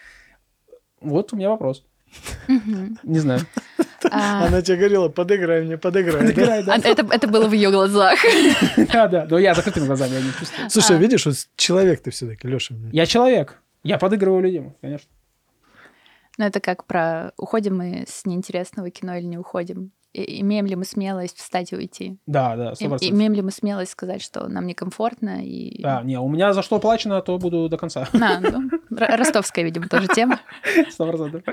[0.99, 1.85] Вот у меня вопрос.
[3.03, 3.39] Не знаю.
[4.11, 6.21] А, Она тебе говорила, подыграй мне, подыграй.
[6.21, 6.27] да?
[6.27, 6.73] Подыграй, да.
[6.73, 8.19] а Это это было в ее глазах.
[8.93, 9.27] Да, да.
[9.29, 10.69] Но я закрытыми глазами, я не чувствую.
[10.69, 10.99] Слушай, А.
[10.99, 12.75] видишь, вот человек ты все-таки, Леша.
[12.91, 13.61] Я человек.
[13.83, 15.09] Я подыгрываю людям, конечно.
[16.37, 19.91] Ну, это как про уходим мы с неинтересного кино или не уходим.
[20.13, 22.17] И- Имеем ли мы смелость встать и уйти?
[22.25, 23.17] Да, да, сто И- процентов.
[23.17, 25.45] Имеем ли мы смелость сказать, что нам некомфортно?
[25.45, 25.81] И...
[25.83, 28.07] Да, не, у меня за что оплачено, то буду до конца.
[28.13, 30.39] А, ну, ростовская, видимо, тоже тема.
[30.89, 31.43] Сто процентов.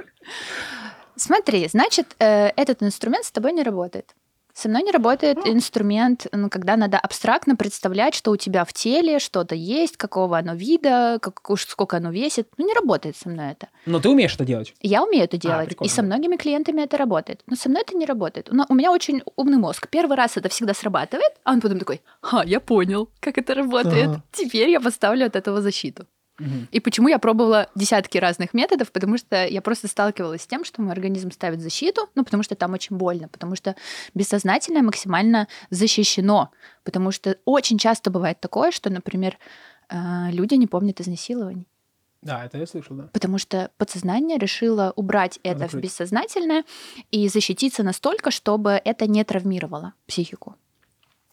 [1.17, 4.15] Смотри, значит, э, этот инструмент с тобой не работает.
[4.57, 9.19] Со мной не работает инструмент, ну, когда надо абстрактно представлять, что у тебя в теле
[9.19, 12.49] что-то есть, какого оно вида, как, сколько оно весит.
[12.57, 13.69] Ну, не работает со мной это.
[13.85, 14.75] Но ты умеешь это делать.
[14.81, 15.93] Я умею это делать, и прикольно.
[15.93, 17.43] со многими клиентами это работает.
[17.47, 18.49] Но со мной это не работает.
[18.51, 19.89] Но у меня очень умный мозг.
[19.91, 24.07] Первый раз это всегда срабатывает, а он потом такой, а, я понял, как это работает.
[24.09, 24.23] Ага.
[24.33, 26.07] Теперь я поставлю от этого защиту.
[26.71, 30.83] И почему я пробовала десятки разных методов, потому что я просто сталкивалась с тем, что
[30.83, 33.75] мой организм ставит защиту, ну, потому что там очень больно, потому что
[34.15, 36.51] бессознательное максимально защищено,
[36.85, 39.39] потому что очень часто бывает такое, что, например,
[39.89, 41.67] э, люди не помнят изнасилований,
[42.23, 43.09] Да, это я слышал, да.
[43.13, 45.85] потому что подсознание решило убрать это в Закрыть.
[45.85, 46.65] бессознательное
[47.11, 50.55] и защититься настолько, чтобы это не травмировало психику.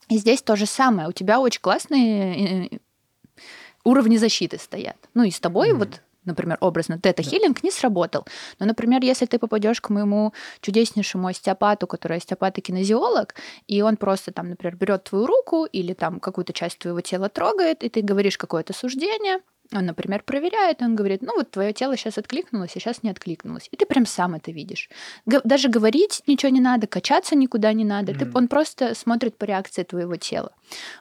[0.09, 1.07] И здесь то же самое.
[1.07, 2.79] У тебя очень классные э,
[3.83, 4.97] уровни защиты стоят.
[5.13, 5.79] Ну и с тобой Мгм.
[5.79, 8.25] вот, например, образно тета-хилинг не сработал.
[8.59, 13.35] Но, например, если ты попадешь к моему чудеснейшему остеопату, который остеопат и кинезиолог,
[13.67, 17.83] и он просто там, например, берет твою руку или там какую-то часть твоего тела трогает,
[17.83, 19.39] и ты говоришь какое-то суждение,
[19.75, 23.67] он, например, проверяет, он говорит, ну вот твое тело сейчас откликнулось, а сейчас не откликнулось.
[23.71, 24.89] И ты прям сам это видишь.
[25.25, 28.13] Г- даже говорить ничего не надо, качаться никуда не надо.
[28.13, 28.35] Ты- Мгм.
[28.37, 30.51] он просто смотрит по реакции твоего тела.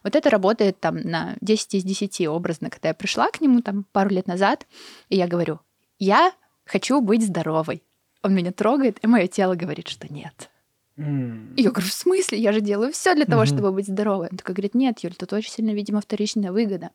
[0.02, 3.84] Вот это работает там на 10 из 10 образно, когда я пришла к нему там
[3.92, 4.66] пару лет назад,
[5.08, 5.60] и я говорю,
[5.98, 6.32] я
[6.64, 7.82] хочу быть здоровой.
[8.22, 10.48] Он меня трогает, и мое тело говорит, что нет.
[10.96, 12.38] И я говорю, в смысле?
[12.38, 13.46] Я же делаю все для того, Мгм.
[13.46, 14.28] чтобы быть здоровой.
[14.30, 16.90] Он такой говорит, нет, Юль, тут очень сильно, видимо, вторичная выгода.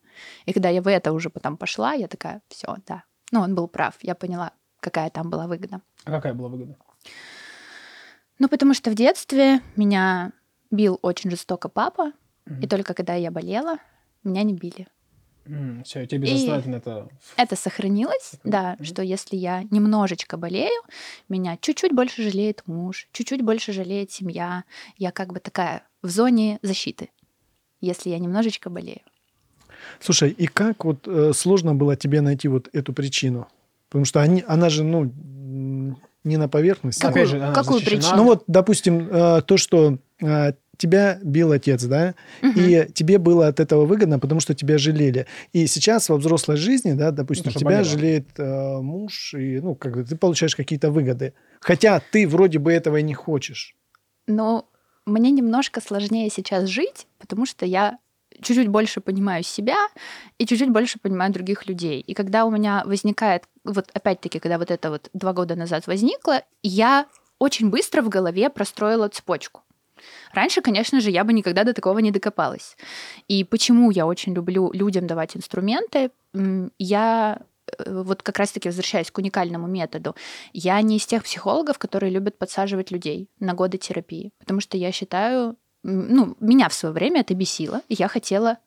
[0.46, 3.02] И когда я в это уже потом пошла, я такая, все, да.
[3.32, 5.80] Ну, он был прав, я поняла, какая там была выгода.
[6.04, 6.76] А какая была выгода?
[8.38, 10.32] Ну, потому что в детстве меня
[10.70, 12.12] бил очень жестоко папа,
[12.46, 12.60] Мгм.
[12.62, 13.78] и только когда я болела,
[14.24, 14.86] меня не били.
[15.84, 17.08] Все, тебе бессознательно это...
[17.36, 20.82] Это сохранилось, да, что если я немножечко болею,
[21.28, 24.64] меня чуть-чуть больше жалеет муж, чуть-чуть больше жалеет семья.
[24.96, 27.10] Я как бы такая в зоне защиты,
[27.80, 29.00] если я немножечко болею.
[30.00, 33.48] Слушай, и как вот э, сложно было тебе найти вот эту причину?
[33.88, 35.12] Потому что они, она же, ну,
[36.24, 37.00] не на поверхности.
[37.00, 38.00] Какую- Опять же, она какую защищена.
[38.00, 38.16] причину?
[38.16, 42.54] Ну вот, допустим, э, то, что э, тебя бил отец, да, Мгм.
[42.58, 45.26] и тебе было от этого выгодно, потому что тебя жалели.
[45.52, 47.84] И сейчас во взрослой жизни, да, допустим, что тебя болело.
[47.84, 51.34] жалеет э, муж, и, ну, как бы ты получаешь какие-то выгоды.
[51.60, 53.76] Хотя ты вроде бы этого и не хочешь.
[54.26, 54.68] Но
[55.04, 57.98] мне немножко сложнее сейчас жить, потому что я
[58.40, 59.76] чуть-чуть больше понимаю себя
[60.38, 62.00] и чуть-чуть больше понимаю других людей.
[62.00, 66.42] И когда у меня возникает, вот опять-таки, когда вот это вот два года назад возникло,
[66.62, 67.06] я
[67.40, 69.62] очень быстро в голове простроила цепочку.
[70.32, 72.76] Раньше, конечно же, я бы никогда до такого не докопалась.
[73.28, 76.10] И почему я очень люблю людям давать инструменты?
[76.78, 80.14] Я э, вот как раз-таки возвращаясь к уникальному методу,
[80.52, 84.92] я не из тех психологов, которые любят подсаживать людей на годы терапии, потому что я
[84.92, 88.58] считаю, ну, меня в свое время это бесило, и я хотела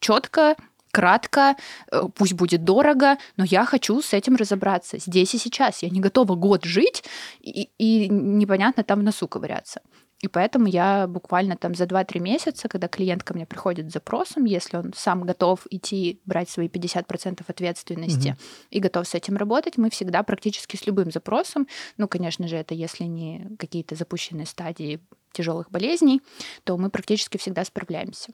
[0.00, 0.56] четко,
[0.90, 1.56] кратко,
[1.92, 5.82] э, пусть будет дорого, но я хочу с этим разобраться здесь и сейчас.
[5.82, 7.04] Я не готова год жить
[7.40, 9.80] и, и непонятно там в носу ковыряться.
[10.20, 14.46] И поэтому я буквально там за 2-3 месяца, когда клиент ко мне приходит с запросом,
[14.46, 18.38] если он сам готов идти брать свои 50% ответственности Мгм.
[18.70, 22.74] и готов с этим работать, мы всегда практически с любым запросом, ну, конечно же, это
[22.74, 25.00] если не какие-то запущенные стадии
[25.32, 26.20] тяжелых болезней,
[26.64, 28.32] то мы практически всегда справляемся.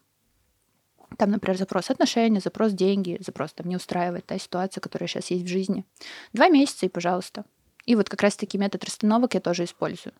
[1.19, 5.45] Там, например, запрос отношения, запрос деньги, запрос там не устраивает та ситуация, которая сейчас есть
[5.45, 5.85] в жизни.
[6.33, 7.45] Два месяца и пожалуйста.
[7.85, 10.15] И вот как раз-таки метод расстановок я тоже использую.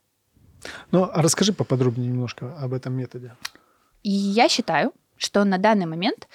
[0.91, 3.35] Ну, а расскажи поподробнее немножко об этом методе.
[4.03, 6.29] И я считаю, что на данный момент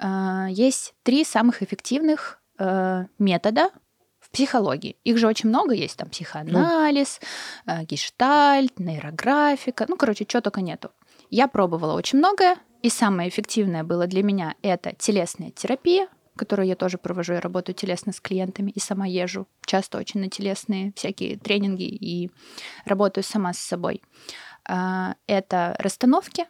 [0.00, 3.70] э, есть три самых эффективных э, метода
[4.20, 4.96] в психологии.
[5.04, 7.20] Их же очень много есть, там психоанализ,
[7.66, 10.90] э, гештальт, нейрографика, ну, короче, чего только нету.
[11.30, 16.08] Я пробовала очень многое, и самое эффективное было для меня это телесная терапия,
[16.38, 20.30] которую я тоже провожу, я работаю телесно с клиентами и сама езжу часто очень на
[20.30, 22.30] телесные всякие тренинги и
[22.86, 24.02] работаю сама с собой.
[24.64, 26.46] А, Это расстановки,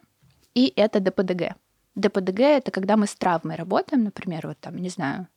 [0.55, 1.55] и это ДПДГ.
[1.95, 5.27] ДПДГ— это когда мы с травмой работаем, например, вот там, не знаю,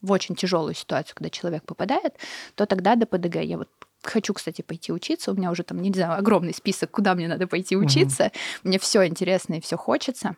[0.00, 2.14] в очень тяжелую ситуацию, когда человек попадает,
[2.54, 3.36] то тогда ДПДГ.
[3.42, 3.68] Я вот
[4.06, 5.32] хочу, кстати, пойти учиться.
[5.32, 8.30] У меня уже там, не знаю, огромный список, куда мне надо пойти учиться.
[8.62, 10.36] Мне все интересно и все хочется.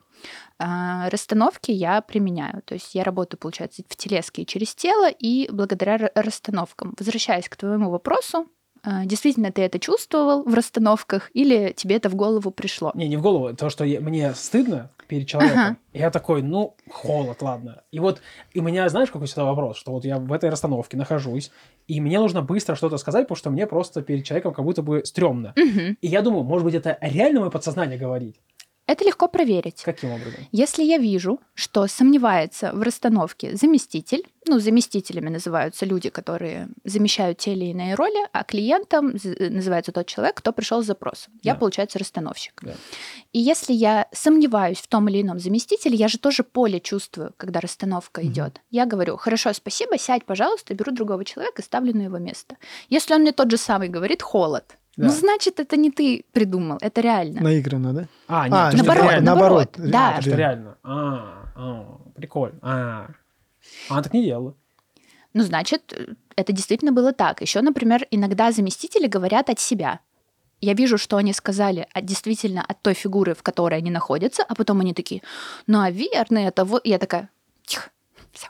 [0.59, 2.63] А, Расстановки я применяю.
[2.65, 6.95] То есть я работаю, получается, в телеске и через тело, и благодаря ра- расстановкам.
[6.99, 8.47] Возвращаясь к твоему вопросу,
[8.83, 12.93] а, действительно ты это чувствовал в расстановках или тебе это в голову пришло?
[12.95, 13.55] Не, не в голову.
[13.55, 15.61] То, что я- мне стыдно перед человеком.
[15.61, 15.77] Ага.
[15.93, 17.83] И Я такой, ну, холод, ладно.
[17.91, 18.21] И вот
[18.53, 21.51] и у меня, знаешь, какой всегда вопрос, что вот я в этой расстановке нахожусь,
[21.87, 25.05] и мне нужно быстро что-то сказать, потому что мне просто перед человеком как будто бы
[25.05, 25.53] стрёмно.
[25.57, 25.97] Мгм.
[26.01, 28.37] И я думаю, может быть, это реально мое подсознание говорит?
[28.87, 29.83] Это легко проверить.
[29.85, 30.47] Каким образом?
[30.53, 37.53] Если я вижу, что сомневается в расстановке заместитель, ну, заместителями называются люди, которые замещают те
[37.55, 41.33] или иные роли, а клиентом з- называется тот человек, кто пришел с запросом.
[41.43, 41.59] Я, Да.
[41.59, 42.61] получается, расстановщик.
[42.63, 42.75] Да.
[43.33, 47.59] И если я сомневаюсь в том или ином заместителе, я же тоже поле чувствую, когда
[47.61, 48.31] расстановка Мгм.
[48.33, 48.61] идет.
[48.71, 52.57] Я говорю, хорошо, спасибо, сядь, пожалуйста, беру другого человека и ставлю на его место.
[52.89, 55.07] Если он мне тот же самый говорит, холод, Да.
[55.07, 57.43] ну, значит, это не ты придумал, это реально.
[57.43, 58.07] Наигранно, да?
[58.29, 59.25] А, нет, А, то, это наоборот, реально.
[59.27, 59.93] наоборот, наоборот.
[59.93, 60.09] да.
[60.09, 60.79] А, то, что реально.
[60.83, 62.59] А, а, прикольно.
[62.63, 63.09] А,
[63.91, 64.55] а так не делала.
[65.35, 67.43] Ну, значит, это действительно было так.
[67.43, 70.01] Еще, например, иногда заместители говорят от себя.
[70.63, 74.55] Я вижу, что они сказали от, действительно от той фигуры, в которой они находятся, а
[74.55, 75.21] потом они такие,
[75.67, 76.87] наверное, это вот...
[76.87, 77.29] Я такая,
[77.67, 77.91] тихо,
[78.33, 78.49] все,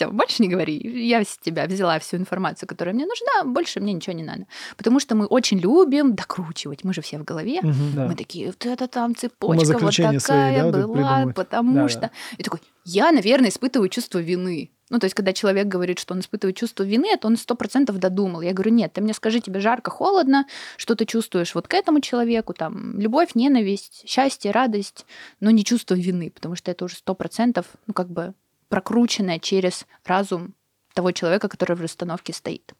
[0.00, 0.78] все, больше не говори.
[1.08, 4.46] Я с тебя взяла всю информацию, которая мне нужна, больше мне ничего не надо.
[4.76, 7.60] Потому что мы очень любим докручивать, мы же все в голове.
[7.62, 7.92] Мгм.
[7.94, 8.06] Да.
[8.06, 12.00] Мы такие, вот это там цепочка вот Умозаключения свои, такая да, была, потому Да, что...
[12.00, 12.10] да.
[12.38, 14.70] И такой, я, наверное, испытываю чувство вины.
[14.88, 17.98] Ну, то есть, когда человек говорит, что он испытывает чувство вины, это он сто процентов
[17.98, 18.40] додумал.
[18.40, 20.46] Я говорю, нет, ты мне скажи, тебе жарко, холодно,
[20.76, 25.06] что ты чувствуешь вот к этому человеку, там, любовь, ненависть, счастье, радость,
[25.38, 28.34] но не чувство вины, потому что это уже сто процентов, ну, как бы
[28.70, 30.54] прокрученное через разум
[30.94, 32.72] того человека, который в расстановке стоит.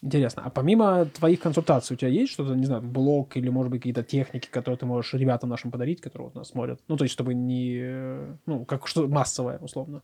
[0.00, 0.44] Интересно.
[0.46, 4.04] А помимо твоих консультаций у тебя есть что-то, не знаю, блог или, может быть, какие-то
[4.04, 6.80] техники, которые ты можешь ребятам нашим подарить, которые вот нас смотрят?
[6.88, 8.38] Ну, то есть, чтобы не...
[8.46, 10.02] Ну, как что массовое, условно.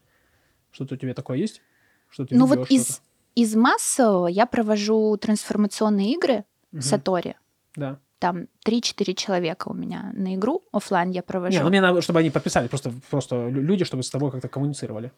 [0.73, 1.63] Что-то у тебя такое есть?
[2.11, 3.03] Что ты ну, вот из, что-то?
[3.37, 6.45] из массового я провожу трансформационные игры
[6.75, 6.83] Мгм.
[6.83, 7.37] Сатори.
[7.77, 8.01] Да.
[8.19, 10.63] Там 3-4 человека у меня на игру.
[10.73, 11.57] оффлайн я провожу.
[11.57, 14.49] Не, ну мне надо, чтобы они подписались, просто, просто лю- люди, чтобы с тобой как-то
[14.49, 15.13] коммуницировали.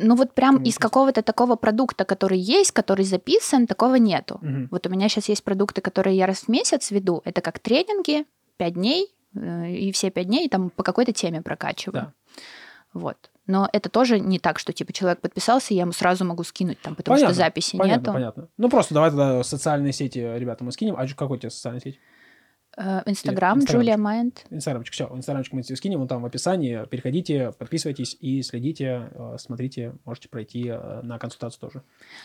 [0.00, 4.38] Ну вот прям из какого-то такого продукта, который есть, который записан, такого нету.
[4.42, 4.68] Мгм.
[4.70, 7.20] Вот у меня сейчас есть продукты, которые я раз в месяц веду.
[7.24, 8.24] Это как тренинги,
[8.58, 11.92] 5 дней, э, и все 5 дней там по какой-то теме прокачиваю.
[11.92, 12.12] Да.
[12.92, 13.30] Вот.
[13.46, 16.94] Но это тоже не так, что типа человек подписался, я ему сразу могу скинуть там,
[16.94, 18.12] потому Понятно, что записи Понятно, нету.
[18.12, 18.48] понятно.
[18.58, 20.94] Ну, просто давай тогда социальные сети ребята мы скинем.
[20.96, 21.98] А какой у тебя социальная сеть?
[22.80, 23.58] Э, Инстаграм.
[23.64, 24.44] Джулия Майнд.
[24.50, 29.36] Инстаграмчик, все, инстаграмчик мы тебе скинем, он там в описании, переходите, подписывайтесь и следите, э,
[29.40, 31.82] смотрите, можете пройти э, на консультацию тоже.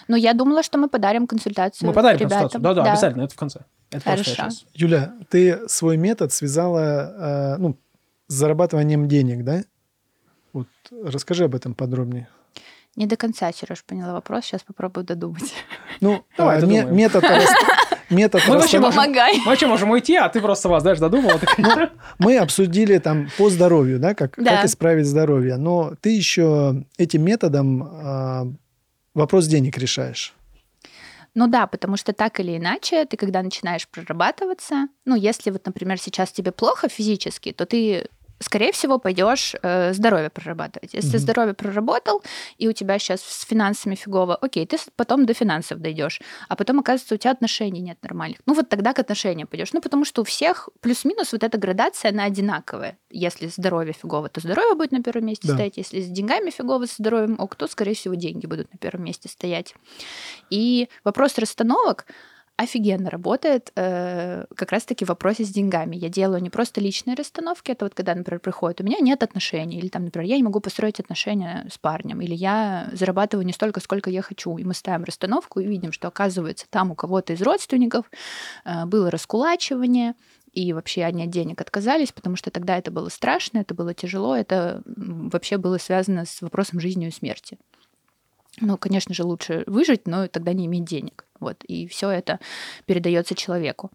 [0.08, 2.42] Ну, я думала, что мы подарим консультацию Мы подарим ребятам.
[2.42, 3.62] консультацию, да-да, обязательно, это в конце.
[3.90, 4.58] Это просто Хорошо.
[4.76, 7.78] Юля, ты свой метод связала ну,
[8.28, 9.64] с зарабатыванием денег, да?
[10.52, 10.68] Вот
[11.04, 12.28] расскажи об этом подробнее.
[12.96, 14.46] Не до конца, Сереж, поняла вопрос.
[14.46, 15.54] Сейчас попробую додумать.
[16.00, 16.90] Ну, Давай, додумаем.
[16.90, 17.24] ме- метод,
[18.14, 19.12] метод Мы вообще можем-.
[19.12, 21.40] Мы вообще можем уйти, а ты просто вас, знаешь, додумала.
[21.40, 24.58] такая, Мы обсудили там по здоровью, да, как, Да.
[24.58, 25.58] как исправить здоровье.
[25.58, 28.48] Но ты еще этим методом а,
[29.14, 30.34] вопрос денег решаешь.
[31.36, 35.98] Ну да, потому что так или иначе, ты когда начинаешь прорабатываться, ну, если вот, например,
[36.00, 38.08] сейчас тебе плохо физически, то ты
[38.44, 40.94] скорее всего, пойдешь э, здоровье прорабатывать.
[40.94, 41.20] Если Мгм.
[41.20, 42.22] здоровье проработал,
[42.58, 46.80] и у тебя сейчас с финансами фигово, окей, ты потом до финансов дойдешь, а потом,
[46.80, 48.40] оказывается, у тебя отношений нет нормальных.
[48.46, 49.74] Ну, вот тогда к отношениям пойдешь.
[49.74, 52.98] Ну, потому что у всех плюс-минус вот эта градация, она одинаковая.
[53.10, 55.54] Если здоровье фигово, то здоровье будет на первом месте Да.
[55.54, 55.78] стоять.
[55.78, 59.30] Если с деньгами фигово, с здоровьем, ок, то, скорее всего, деньги будут на первом месте
[59.30, 59.76] стоять.
[60.50, 62.06] И вопрос расстановок
[62.56, 65.96] офигенно работает э, как раз-таки в вопросе с деньгами.
[65.96, 69.80] Я делаю не просто личные расстановки, это вот когда, например, приходит, у меня нет отношений,
[69.80, 73.80] или там, например, я не могу построить отношения с парнем, или я зарабатываю не столько,
[73.80, 77.42] сколько я хочу, и мы ставим расстановку и видим, что, оказывается, там у кого-то из
[77.42, 78.10] родственников
[78.66, 80.14] э, было раскулачивание,
[80.52, 84.36] и вообще они от денег отказались, потому что тогда это было страшно, это было тяжело,
[84.36, 87.58] это вообще было связано с вопросом жизни и смерти.
[88.62, 91.26] Ну, конечно же, лучше выжить, но тогда не иметь денег.
[91.40, 92.40] Вот, и все это
[92.86, 93.92] передается человеку.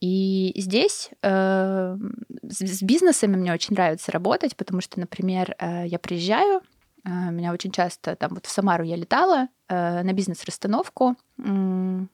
[0.00, 1.96] И здесь э,
[2.42, 6.60] с, бизнесами мне очень нравится работать, потому что, например, э, я приезжаю,
[7.04, 11.16] э, меня очень часто там вот в Самару я летала э, на бизнес-расстановку.
[11.38, 12.10] м,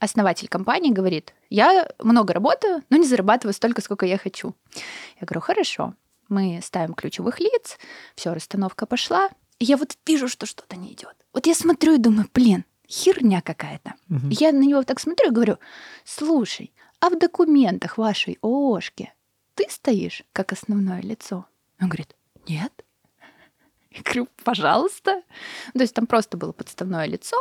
[0.00, 4.54] Основатель компании говорит, я много работаю, но не зарабатываю столько, сколько я хочу.
[5.20, 5.94] Я говорю, хорошо,
[6.28, 7.78] мы ставим ключевых лиц,
[8.16, 9.30] все, расстановка пошла,
[9.60, 11.14] я вот вижу, что что-то не идет.
[11.32, 13.94] Вот я смотрю и думаю, блин, херня какая-то.
[14.30, 15.58] И Я на него так смотрю и говорю,
[16.04, 19.12] слушай, а в документах вашей ООшки
[19.54, 21.46] ты стоишь как основное лицо?
[21.80, 22.14] Он говорит,
[22.48, 22.72] нет.
[23.90, 25.22] Я говорю, пожалуйста.
[25.72, 27.36] То есть там просто было подставное лицо,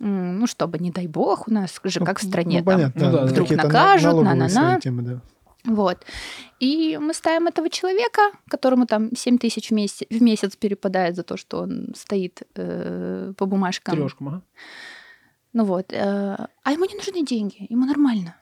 [0.00, 3.12] ну, чтобы, не дай бог, у нас же как в стране Ну, там понятно, ну
[3.12, 4.78] да, да, вдруг накажут, на-на-на.
[4.82, 5.20] да.
[5.64, 6.04] Вот.
[6.60, 11.22] И мы ставим этого человека, которому там 7 тысяч в месяц, в месяц перепадает за
[11.22, 13.96] то, что он стоит э, по бумажкам.
[13.96, 14.42] Трешкам, ага.
[15.52, 15.92] Ну вот.
[15.92, 18.36] э, а ему не нужны деньги, ему нормально.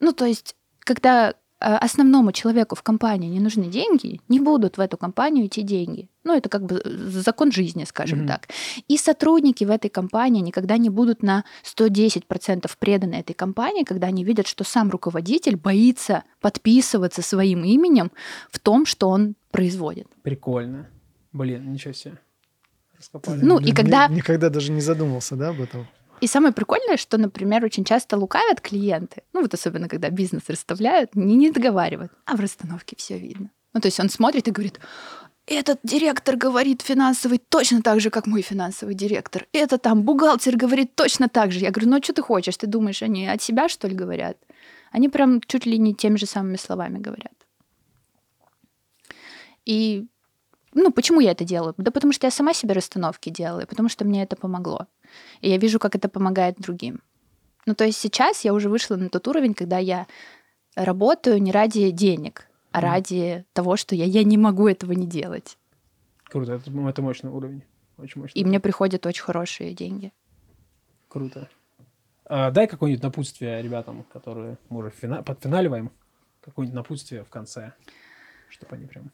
[0.00, 1.34] Ну, то есть, когда
[1.78, 6.08] основному человеку в компании не нужны деньги, не будут в эту компанию идти деньги.
[6.24, 8.28] Ну, это как бы э, закон жизни, скажем Мгм.
[8.28, 8.48] так.
[8.88, 14.24] И сотрудники в этой компании никогда не будут на 110% преданы этой компании, когда они
[14.24, 18.10] видят, что сам руководитель боится подписываться своим именем
[18.50, 20.06] в том, что он производит.
[20.22, 20.88] Прикольно.
[21.32, 22.18] Блин, ничего себе.
[22.96, 23.40] Раскопали.
[23.42, 25.86] Ну, Блин, и когда- ни- Никогда даже не задумался, да, об этом?
[26.20, 31.14] И самое прикольное, что, например, очень часто лукавят клиенты, ну вот особенно когда бизнес расставляют,
[31.14, 33.50] не, не договаривают, а в расстановке все видно.
[33.72, 34.78] Ну то есть он смотрит и говорит,
[35.46, 39.46] этот директор говорит финансовый точно так же, как мой финансовый директор.
[39.52, 41.58] Это там бухгалтер говорит точно так же.
[41.58, 42.56] Я говорю, ну что ты хочешь?
[42.56, 44.38] Ты думаешь, они от себя, что ли, говорят?
[44.90, 47.34] Они прям чуть ли не теми же самыми словами говорят.
[49.66, 50.06] И
[50.72, 51.74] ну, почему я это делаю?
[51.76, 54.86] Да потому что я сама себе расстановки делаю, потому что мне это помогло.
[55.40, 57.00] И я вижу, как это помогает другим.
[57.66, 60.06] Ну, то есть сейчас я уже вышла на тот уровень, когда я
[60.76, 62.86] работаю не ради денег, а Мгм.
[62.88, 65.56] ради того, что я, я не могу этого не делать.
[66.24, 67.62] Круто, это, это мощный уровень.
[67.96, 68.40] Очень мощный.
[68.40, 70.12] И мне приходят очень хорошие деньги.
[71.08, 71.48] Круто.
[72.26, 75.92] А, дай какое-нибудь напутствие ребятам, которые мы уже фина- подфиналиваем.
[76.40, 77.72] Какое-нибудь напутствие в конце,
[78.48, 79.12] чтобы они прям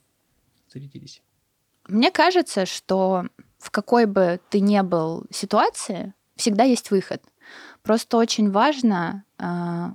[0.72, 1.22] зарядились.
[1.88, 3.26] Мне кажется, что
[3.60, 7.22] в какой бы ты ни был ситуации, всегда есть выход.
[7.82, 9.24] Просто очень важно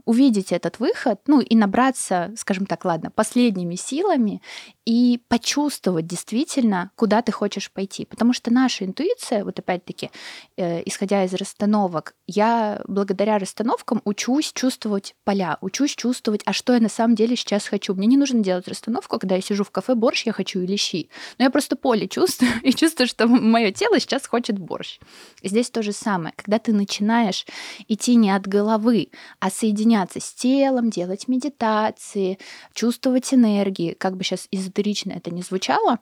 [0.05, 4.41] увидеть этот выход, ну и набраться, скажем так, ладно, последними силами
[4.85, 8.05] и почувствовать действительно, куда ты хочешь пойти.
[8.05, 10.11] Потому что наша интуиция, вот опять-таки,
[10.57, 16.79] э, исходя из расстановок, я благодаря расстановкам учусь чувствовать поля, учусь чувствовать, а что я
[16.79, 17.95] на самом деле сейчас хочу.
[17.95, 21.09] Мне не нужно делать расстановку, когда я сижу в кафе, борщ я хочу или щи.
[21.39, 24.99] Но я просто поле чувствую и чувствую, что мое тело сейчас хочет борщ.
[25.43, 26.33] Здесь то же самое.
[26.35, 27.45] Когда ты начинаешь
[27.87, 29.09] идти не от головы,
[29.45, 32.39] а соединяться с телом, делать медитации,
[32.73, 35.99] чувствовать энергии, как бы сейчас эзотерично это не звучало,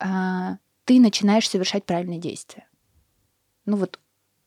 [0.00, 2.66] а, ты начинаешь совершать правильные действия.
[3.64, 4.00] Ну вот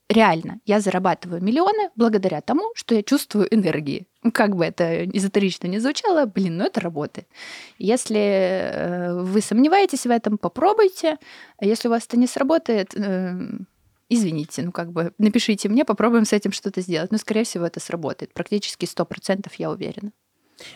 [0.09, 4.09] реально, я зарабатываю миллионы благодаря тому, что я чувствую энергии.
[4.23, 7.29] Ну, Как бы это эзотерично не звучало, блин, ну это работает.
[7.77, 11.17] Если э, вы сомневаетесь в этом, попробуйте.
[11.59, 13.39] А если у вас это не сработает, э,
[14.09, 17.11] извините, ну как бы напишите мне, попробуем с этим что-то сделать.
[17.11, 18.33] Но, скорее всего, это сработает.
[18.33, 20.11] Практически 100% я уверена.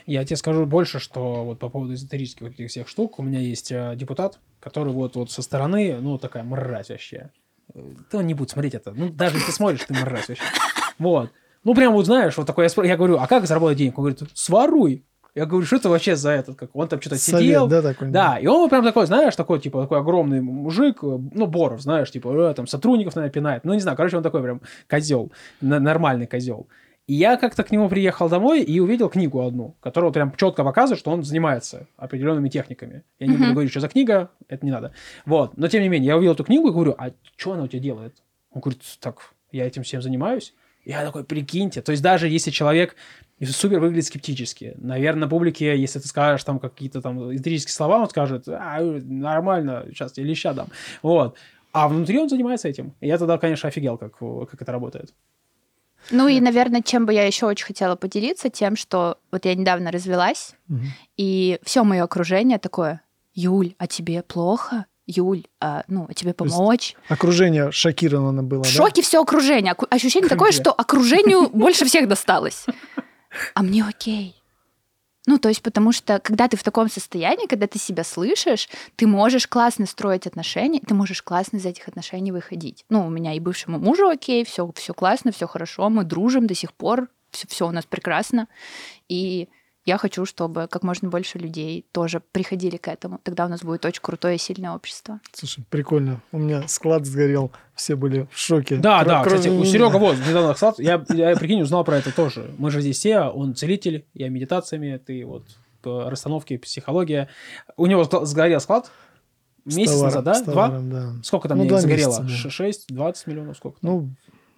[0.06, 3.40] Я тебе скажу больше, что вот по поводу эзотерических вот этих всех штук, у меня
[3.40, 7.32] есть э, депутат, который вот, вот со стороны, ну, такая мразь вообще.
[8.12, 8.92] Он не будет смотреть это.
[8.92, 10.44] Ну, даже если ты смотришь, ты мразь вообще.
[10.98, 11.32] Вот.
[11.64, 13.98] Ну, прям вот знаешь, вот такой, я, спро- я говорю, а как заработать денег?
[13.98, 15.06] Он говорит, своруй.
[15.38, 17.68] Я говорю, что это вообще за этот, как он там что-то Совет, сидел.
[17.68, 18.10] да, такой?
[18.10, 22.50] Да, и он прям такой, знаешь, такой, типа, такой огромный мужик, ну, Боров, знаешь, типа,
[22.50, 23.64] э, там, сотрудников, наверное, пинает.
[23.64, 25.32] Ну, не знаю, короче, он такой прям козел,
[25.62, 26.68] нормальный козел.
[27.06, 30.64] И я как-то к нему приехал домой и увидел книгу одну, которая вот прям четко
[30.64, 33.04] показывает, что он занимается определенными техниками.
[33.20, 34.92] Я не буду говорить, что за книга, это не надо.
[35.28, 37.68] Вот, но тем не менее, я увидел эту книгу и говорю, а что она у
[37.68, 38.16] тебя делает?
[38.50, 39.18] Он говорит, так,
[39.52, 40.56] я этим всем занимаюсь.
[40.88, 42.96] Я такой, прикиньте, то есть даже если человек
[43.44, 48.10] супер выглядит скептически, наверное, на публике, если ты скажешь там какие-то там эзотерические слова, он
[48.10, 50.68] скажет, а, нормально, сейчас я леща дам.
[51.02, 51.36] Вот.
[51.74, 52.94] А внутри он занимается этим.
[53.02, 55.14] И я тогда, конечно, офигел, как, как это работает.
[56.10, 59.92] Ну и, наверное, чем бы я еще очень хотела поделиться, тем, что вот я недавно
[59.92, 60.86] развелась, Мгм.
[61.18, 63.02] и все мое окружение такое,
[63.34, 64.86] Юль, а тебе плохо?
[65.08, 66.96] Юль, а, ну, тебе помочь?
[67.08, 68.72] Окружение шокировано было, В да?
[68.72, 69.74] шоке все окружение.
[69.90, 72.66] Ощущение такое, что окружению больше всех досталось.
[73.54, 74.36] А мне окей.
[75.26, 79.08] Ну, то есть, потому что, когда ты в таком состоянии, когда ты себя слышишь, ты
[79.08, 82.86] можешь классно строить отношения, ты можешь классно из этих отношений выходить.
[82.90, 86.56] Ну, у меня и бывшему мужу окей, все, все классно, все хорошо, мы дружим до
[86.56, 88.48] сих пор, все, у нас прекрасно.
[89.10, 89.50] И
[89.88, 93.20] я хочу, чтобы как можно больше людей тоже приходили к этому.
[93.24, 95.20] Тогда у нас будет очень крутое и сильное общество.
[95.34, 96.22] Слушай, прикольно.
[96.32, 98.76] У меня склад сгорел, все были в шоке.
[98.76, 99.66] Да, Кро- да, кроме кстати, у меня.
[99.72, 102.52] Серега вот недавно склад, я, я, прикинь, узнал про это тоже.
[102.58, 105.44] Мы же здесь все, он целитель, я медитациями, ты вот
[105.82, 107.30] по расстановке, психология.
[107.78, 108.92] У него сгорел склад
[109.66, 110.34] месяц товаром- назад, да?
[110.34, 110.54] с Два?
[110.54, 111.14] товаром, да.
[111.24, 112.22] Сколько там Ну, денег два загорело?
[112.24, 112.50] месяца, да.
[112.50, 113.80] 6, 20 миллионов, сколько?
[113.80, 113.90] там?
[113.92, 114.10] Ну,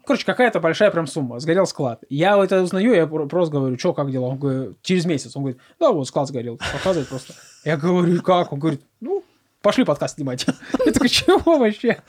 [0.10, 1.40] Короче, какая-то большая прям сумма.
[1.40, 2.04] Сгорел склад.
[2.10, 4.26] Я это узнаю, я про- просто говорю, что, как дела?
[4.26, 5.36] Он говорит, через месяц.
[5.36, 6.58] Он говорит, да, вот склад сгорел.
[6.74, 7.36] Показывает просто.
[7.64, 8.52] Я говорю, как?
[8.52, 9.24] Он говорит, ну,
[9.62, 10.48] пошли подкаст снимать.
[10.86, 12.02] Я такой, чего вообще?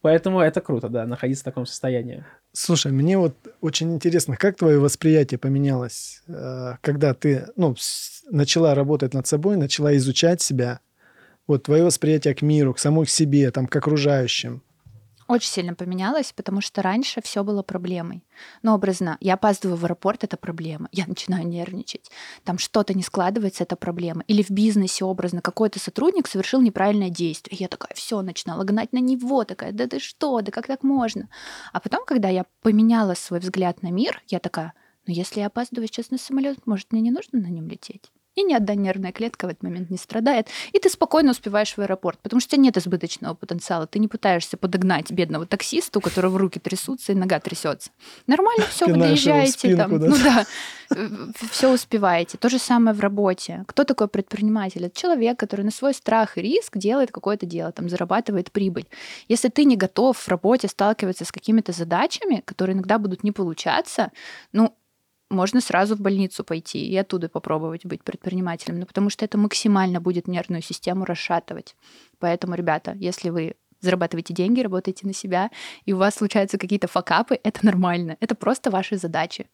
[0.00, 2.24] Поэтому это круто, да, находиться в таком состоянии.
[2.54, 7.76] слушай, мне вот очень интересно, как твое восприятие поменялось, э, когда ты ну,
[8.30, 10.80] начала работать над собой, начала изучать себя,
[11.46, 14.62] вот твое восприятие к миру, к самой себе, там, к окружающим.
[15.30, 18.24] Очень сильно поменялось, потому что раньше все было проблемой.
[18.64, 20.88] Ну, образно, я опаздываю в аэропорт, это проблема.
[20.90, 22.10] Я начинаю нервничать.
[22.42, 24.24] Там что-то не складывается, это проблема.
[24.26, 27.58] Или в бизнесе образно какой-то сотрудник совершил неправильное действие.
[27.60, 31.28] Я такая, все, начинала гнать на него, такая, да ты что, да как так можно?
[31.72, 34.72] А потом, когда я поменяла свой взгляд на мир, я такая,
[35.06, 38.10] ну если я опаздываю сейчас на самолет, может, мне не нужно на нем лететь?
[38.36, 40.46] И ни одна нервная клетка в этот момент не страдает.
[40.72, 43.86] И ты спокойно успеваешь в аэропорт, потому что у тебя нет избыточного потенциала.
[43.86, 47.90] Ты не пытаешься подогнать бедного таксиста, у которого руки трясутся и нога трясется.
[48.26, 49.98] Нормально все, вы доезжаете спинку, там.
[49.98, 50.06] да?
[50.06, 50.46] Ну да,
[51.50, 52.38] все успеваете.
[52.38, 53.64] То же самое в работе.
[53.66, 54.84] Кто такой предприниматель?
[54.86, 58.86] Это человек, который на свой страх и риск делает какое-то дело, там зарабатывает прибыль.
[59.28, 64.12] Если ты не готов в работе сталкиваться с какими-то задачами, которые иногда будут не получаться,
[64.52, 64.74] ну,
[65.30, 70.00] можно сразу в больницу пойти и оттуда попробовать быть предпринимателем, ну, потому что это максимально
[70.00, 71.76] будет нервную систему расшатывать.
[72.18, 75.50] Поэтому, ребята, если вы зарабатываете деньги, работаете на себя,
[75.84, 78.16] и у вас случаются какие-то факапы, это нормально.
[78.20, 79.46] Это просто ваши задачи.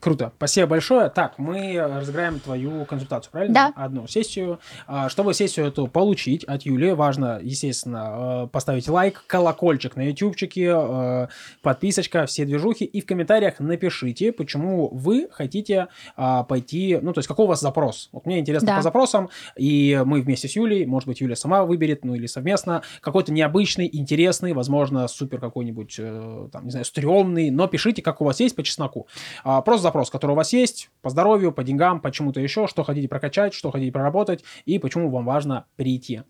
[0.00, 0.32] Круто.
[0.38, 1.10] Спасибо большое.
[1.10, 3.54] Так, мы разыграем твою консультацию, правильно?
[3.54, 3.72] Да.
[3.84, 4.58] Одну сессию.
[4.86, 10.72] А, Чтобы сессию эту получить от Юли, важно, естественно, э, поставить лайк, колокольчик на ютубчике,
[10.74, 11.26] э,
[11.62, 12.84] подписочка, все движухи.
[12.84, 17.60] И в комментариях напишите, почему вы хотите а, пойти, ну, то есть какой у вас
[17.60, 18.08] запрос.
[18.12, 18.76] Вот мне интересно Да.
[18.76, 22.82] по запросам, и мы вместе с Юлей, может быть, Юля сама выберет, ну, или совместно,
[23.02, 28.24] какой-то необычный, интересный, возможно, супер какой-нибудь, э, там, не знаю, стрёмный, но пишите, как у
[28.24, 29.06] вас есть по чесноку.
[29.44, 32.84] А, Просто запрос, который у вас есть, по здоровью, по деньгам, по чему-то еще, что
[32.84, 36.22] хотите прокачать, что хотите проработать и почему вам важно прийти.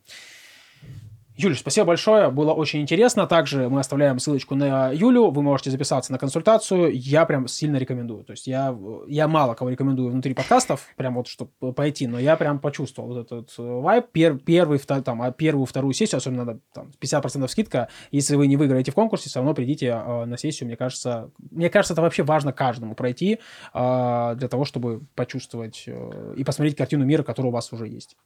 [1.43, 3.26] Юль, спасибо большое, было очень интересно.
[3.26, 6.91] Также мы оставляем ссылочку на Юлю, вы можете записаться на консультацию.
[6.93, 8.24] Я прям сильно рекомендую.
[8.24, 8.76] То есть я,
[9.09, 13.24] я мало кого рекомендую внутри подкастов, прям вот, чтобы пойти, но я прям почувствовал вот
[13.24, 14.09] этот э, вайб.
[14.12, 17.88] Пер, первый, втор- там, а первую, вторую сессию, особенно надо там, 50% скидка.
[18.11, 20.66] Если вы не выиграете в конкурсе, все равно придите э, на сессию.
[20.66, 23.38] Мне кажется, мне кажется, это вообще важно каждому пройти
[23.72, 28.18] э, для того, чтобы почувствовать э, и посмотреть картину мира, которая у вас уже есть.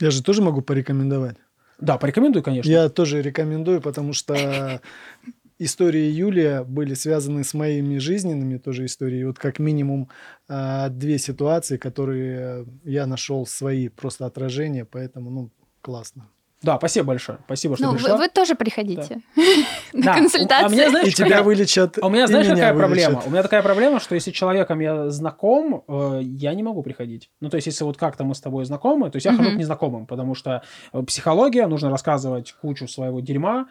[0.00, 1.36] Я же тоже могу порекомендовать.
[1.80, 2.70] Да, порекомендую, конечно.
[2.70, 4.80] Я тоже рекомендую, потому что
[5.58, 9.24] истории Юлия были связаны с моими жизненными тоже историей.
[9.24, 10.08] Вот как минимум
[10.48, 15.50] а, две ситуации, которые я нашел свои просто отражения, поэтому, ну,
[15.80, 16.28] классно.
[16.64, 17.38] Да, спасибо большое.
[17.44, 18.12] Спасибо, что Ну, пришла.
[18.12, 19.20] вы, вы тоже приходите
[19.92, 20.14] на Да.
[20.14, 20.66] консультацию.
[20.66, 21.98] А меня, знаешь, И тебя вылечат.
[22.00, 23.04] А у меня, знаешь, меня какая вылечат.
[23.10, 23.22] проблема?
[23.26, 27.30] У меня такая проблема, что если с человеком я знаком, э, я не могу приходить.
[27.40, 29.54] Ну, то есть, если вот как-то мы с тобой знакомы, то есть я хожу к
[29.54, 30.62] незнакомым, потому что
[30.92, 33.66] э, психология, нужно рассказывать кучу своего дерьма,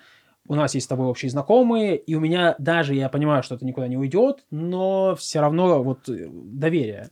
[0.47, 3.65] у нас есть с тобой общие знакомые, и у меня даже, я понимаю, что это
[3.65, 7.09] никуда не уйдет, но все равно вот э, доверие.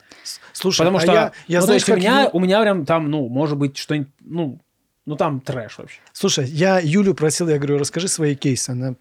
[0.52, 2.62] Слушай, Потому а что, я, я ну, то знаешь, есть у меня, Ю- у меня
[2.62, 4.60] прям там, ну, может быть, что-нибудь, ну,
[5.06, 6.00] ну там трэш вообще.
[6.14, 8.72] Слушай, я Юлю просил, я говорю, расскажи свои кейсы.
[8.72, 8.96] Она...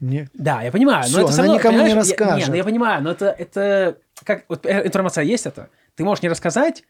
[0.00, 0.28] Не...
[0.34, 2.46] Да, я понимаю, Всё, но это она равно, никому не понимаешь, я- расскажет.
[2.46, 6.22] не, ну я понимаю, но это, это как вот э, информация есть это, ты можешь
[6.22, 6.84] не рассказать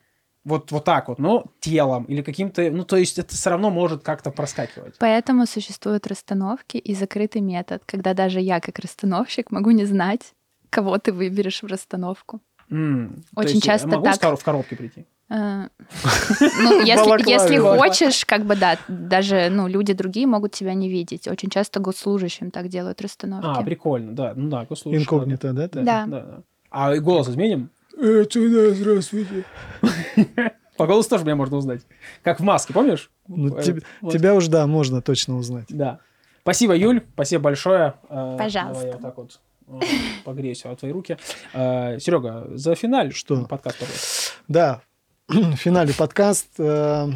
[0.45, 4.03] вот, вот так вот, но телом или каким-то, ну то есть это все равно может
[4.03, 4.95] как-то проскакивать.
[4.99, 10.33] Поэтому существуют расстановки и закрытый метод, когда даже я, как расстановщик, могу не знать,
[10.70, 12.41] кого ты выберешь в расстановку.
[12.68, 12.74] То
[13.35, 14.39] Очень есть я часто могу так.
[14.39, 15.05] в коробке прийти.
[15.31, 15.68] Э,
[16.62, 21.28] Ну, если, если хочешь, как бы да, даже ну, люди другие могут тебя не видеть.
[21.28, 23.47] Очень часто госслужащим так делают расстановки.
[23.61, 25.68] А, прикольно, да, ну да, госслужащий, Инкогнито, да?
[25.68, 25.83] Да.
[25.83, 26.43] Да, да.
[26.70, 27.70] А голос изменим?
[27.97, 29.45] Это да, здравствуйте.
[30.76, 31.83] По голосу тоже меня можно узнать.
[32.22, 33.11] Как в маске, помнишь?
[33.28, 34.12] Ну, Э, теб- вот.
[34.12, 35.66] Тебя уж, да, можно точно узнать.
[35.68, 35.99] Да.
[36.43, 37.03] Спасибо, Юль.
[37.12, 37.95] Спасибо большое.
[38.09, 38.72] Э, Пожалуйста.
[38.72, 39.41] Давай я вот так вот
[40.24, 41.18] погреюсь о твои руки.
[41.53, 43.45] Серега, за финаль Что?
[43.45, 44.33] подкаст, пожалуйста.
[44.49, 44.81] Да,
[45.31, 46.49] в финале подкаст.
[46.59, 47.09] э,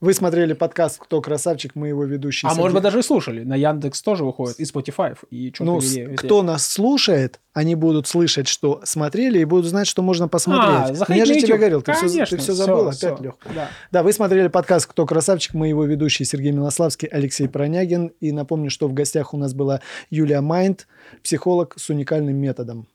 [0.00, 2.48] Вы смотрели подкаст «Кто красавчик?» Мы его ведущие.
[2.48, 2.60] А Сергей.
[2.62, 3.44] может быть, даже и слушали.
[3.44, 8.06] На Яндекс тоже выходит, и Spotify, и что Ну, с- кто нас слушает, они будут
[8.06, 10.90] слышать, что смотрели, и будут знать, что можно посмотреть.
[10.90, 13.08] А, заходи Я же тебе говорил, ты все, ты все забыл всё.
[13.08, 13.34] опять, Лех.
[13.54, 13.68] Да.
[13.90, 18.08] Да, вы смотрели подкаст «Кто красавчик?» Мы его ведущие Сергей Милославский, Алексей Пронягин.
[18.20, 19.80] И напомню, что в гостях у нас была
[20.10, 20.86] Юлия Майнд,
[21.22, 22.86] психолог с уникальным методом.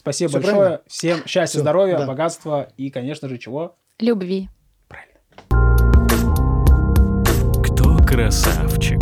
[0.00, 0.56] Спасибо Всё большое.
[0.56, 0.80] правильно?
[0.86, 2.06] Всем счастья, Всё, здоровья, да.
[2.06, 3.76] богатства и, конечно же, чего?
[3.98, 4.48] Любви.
[7.62, 9.00] Кто красавчик?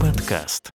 [0.00, 0.70] Подкаст.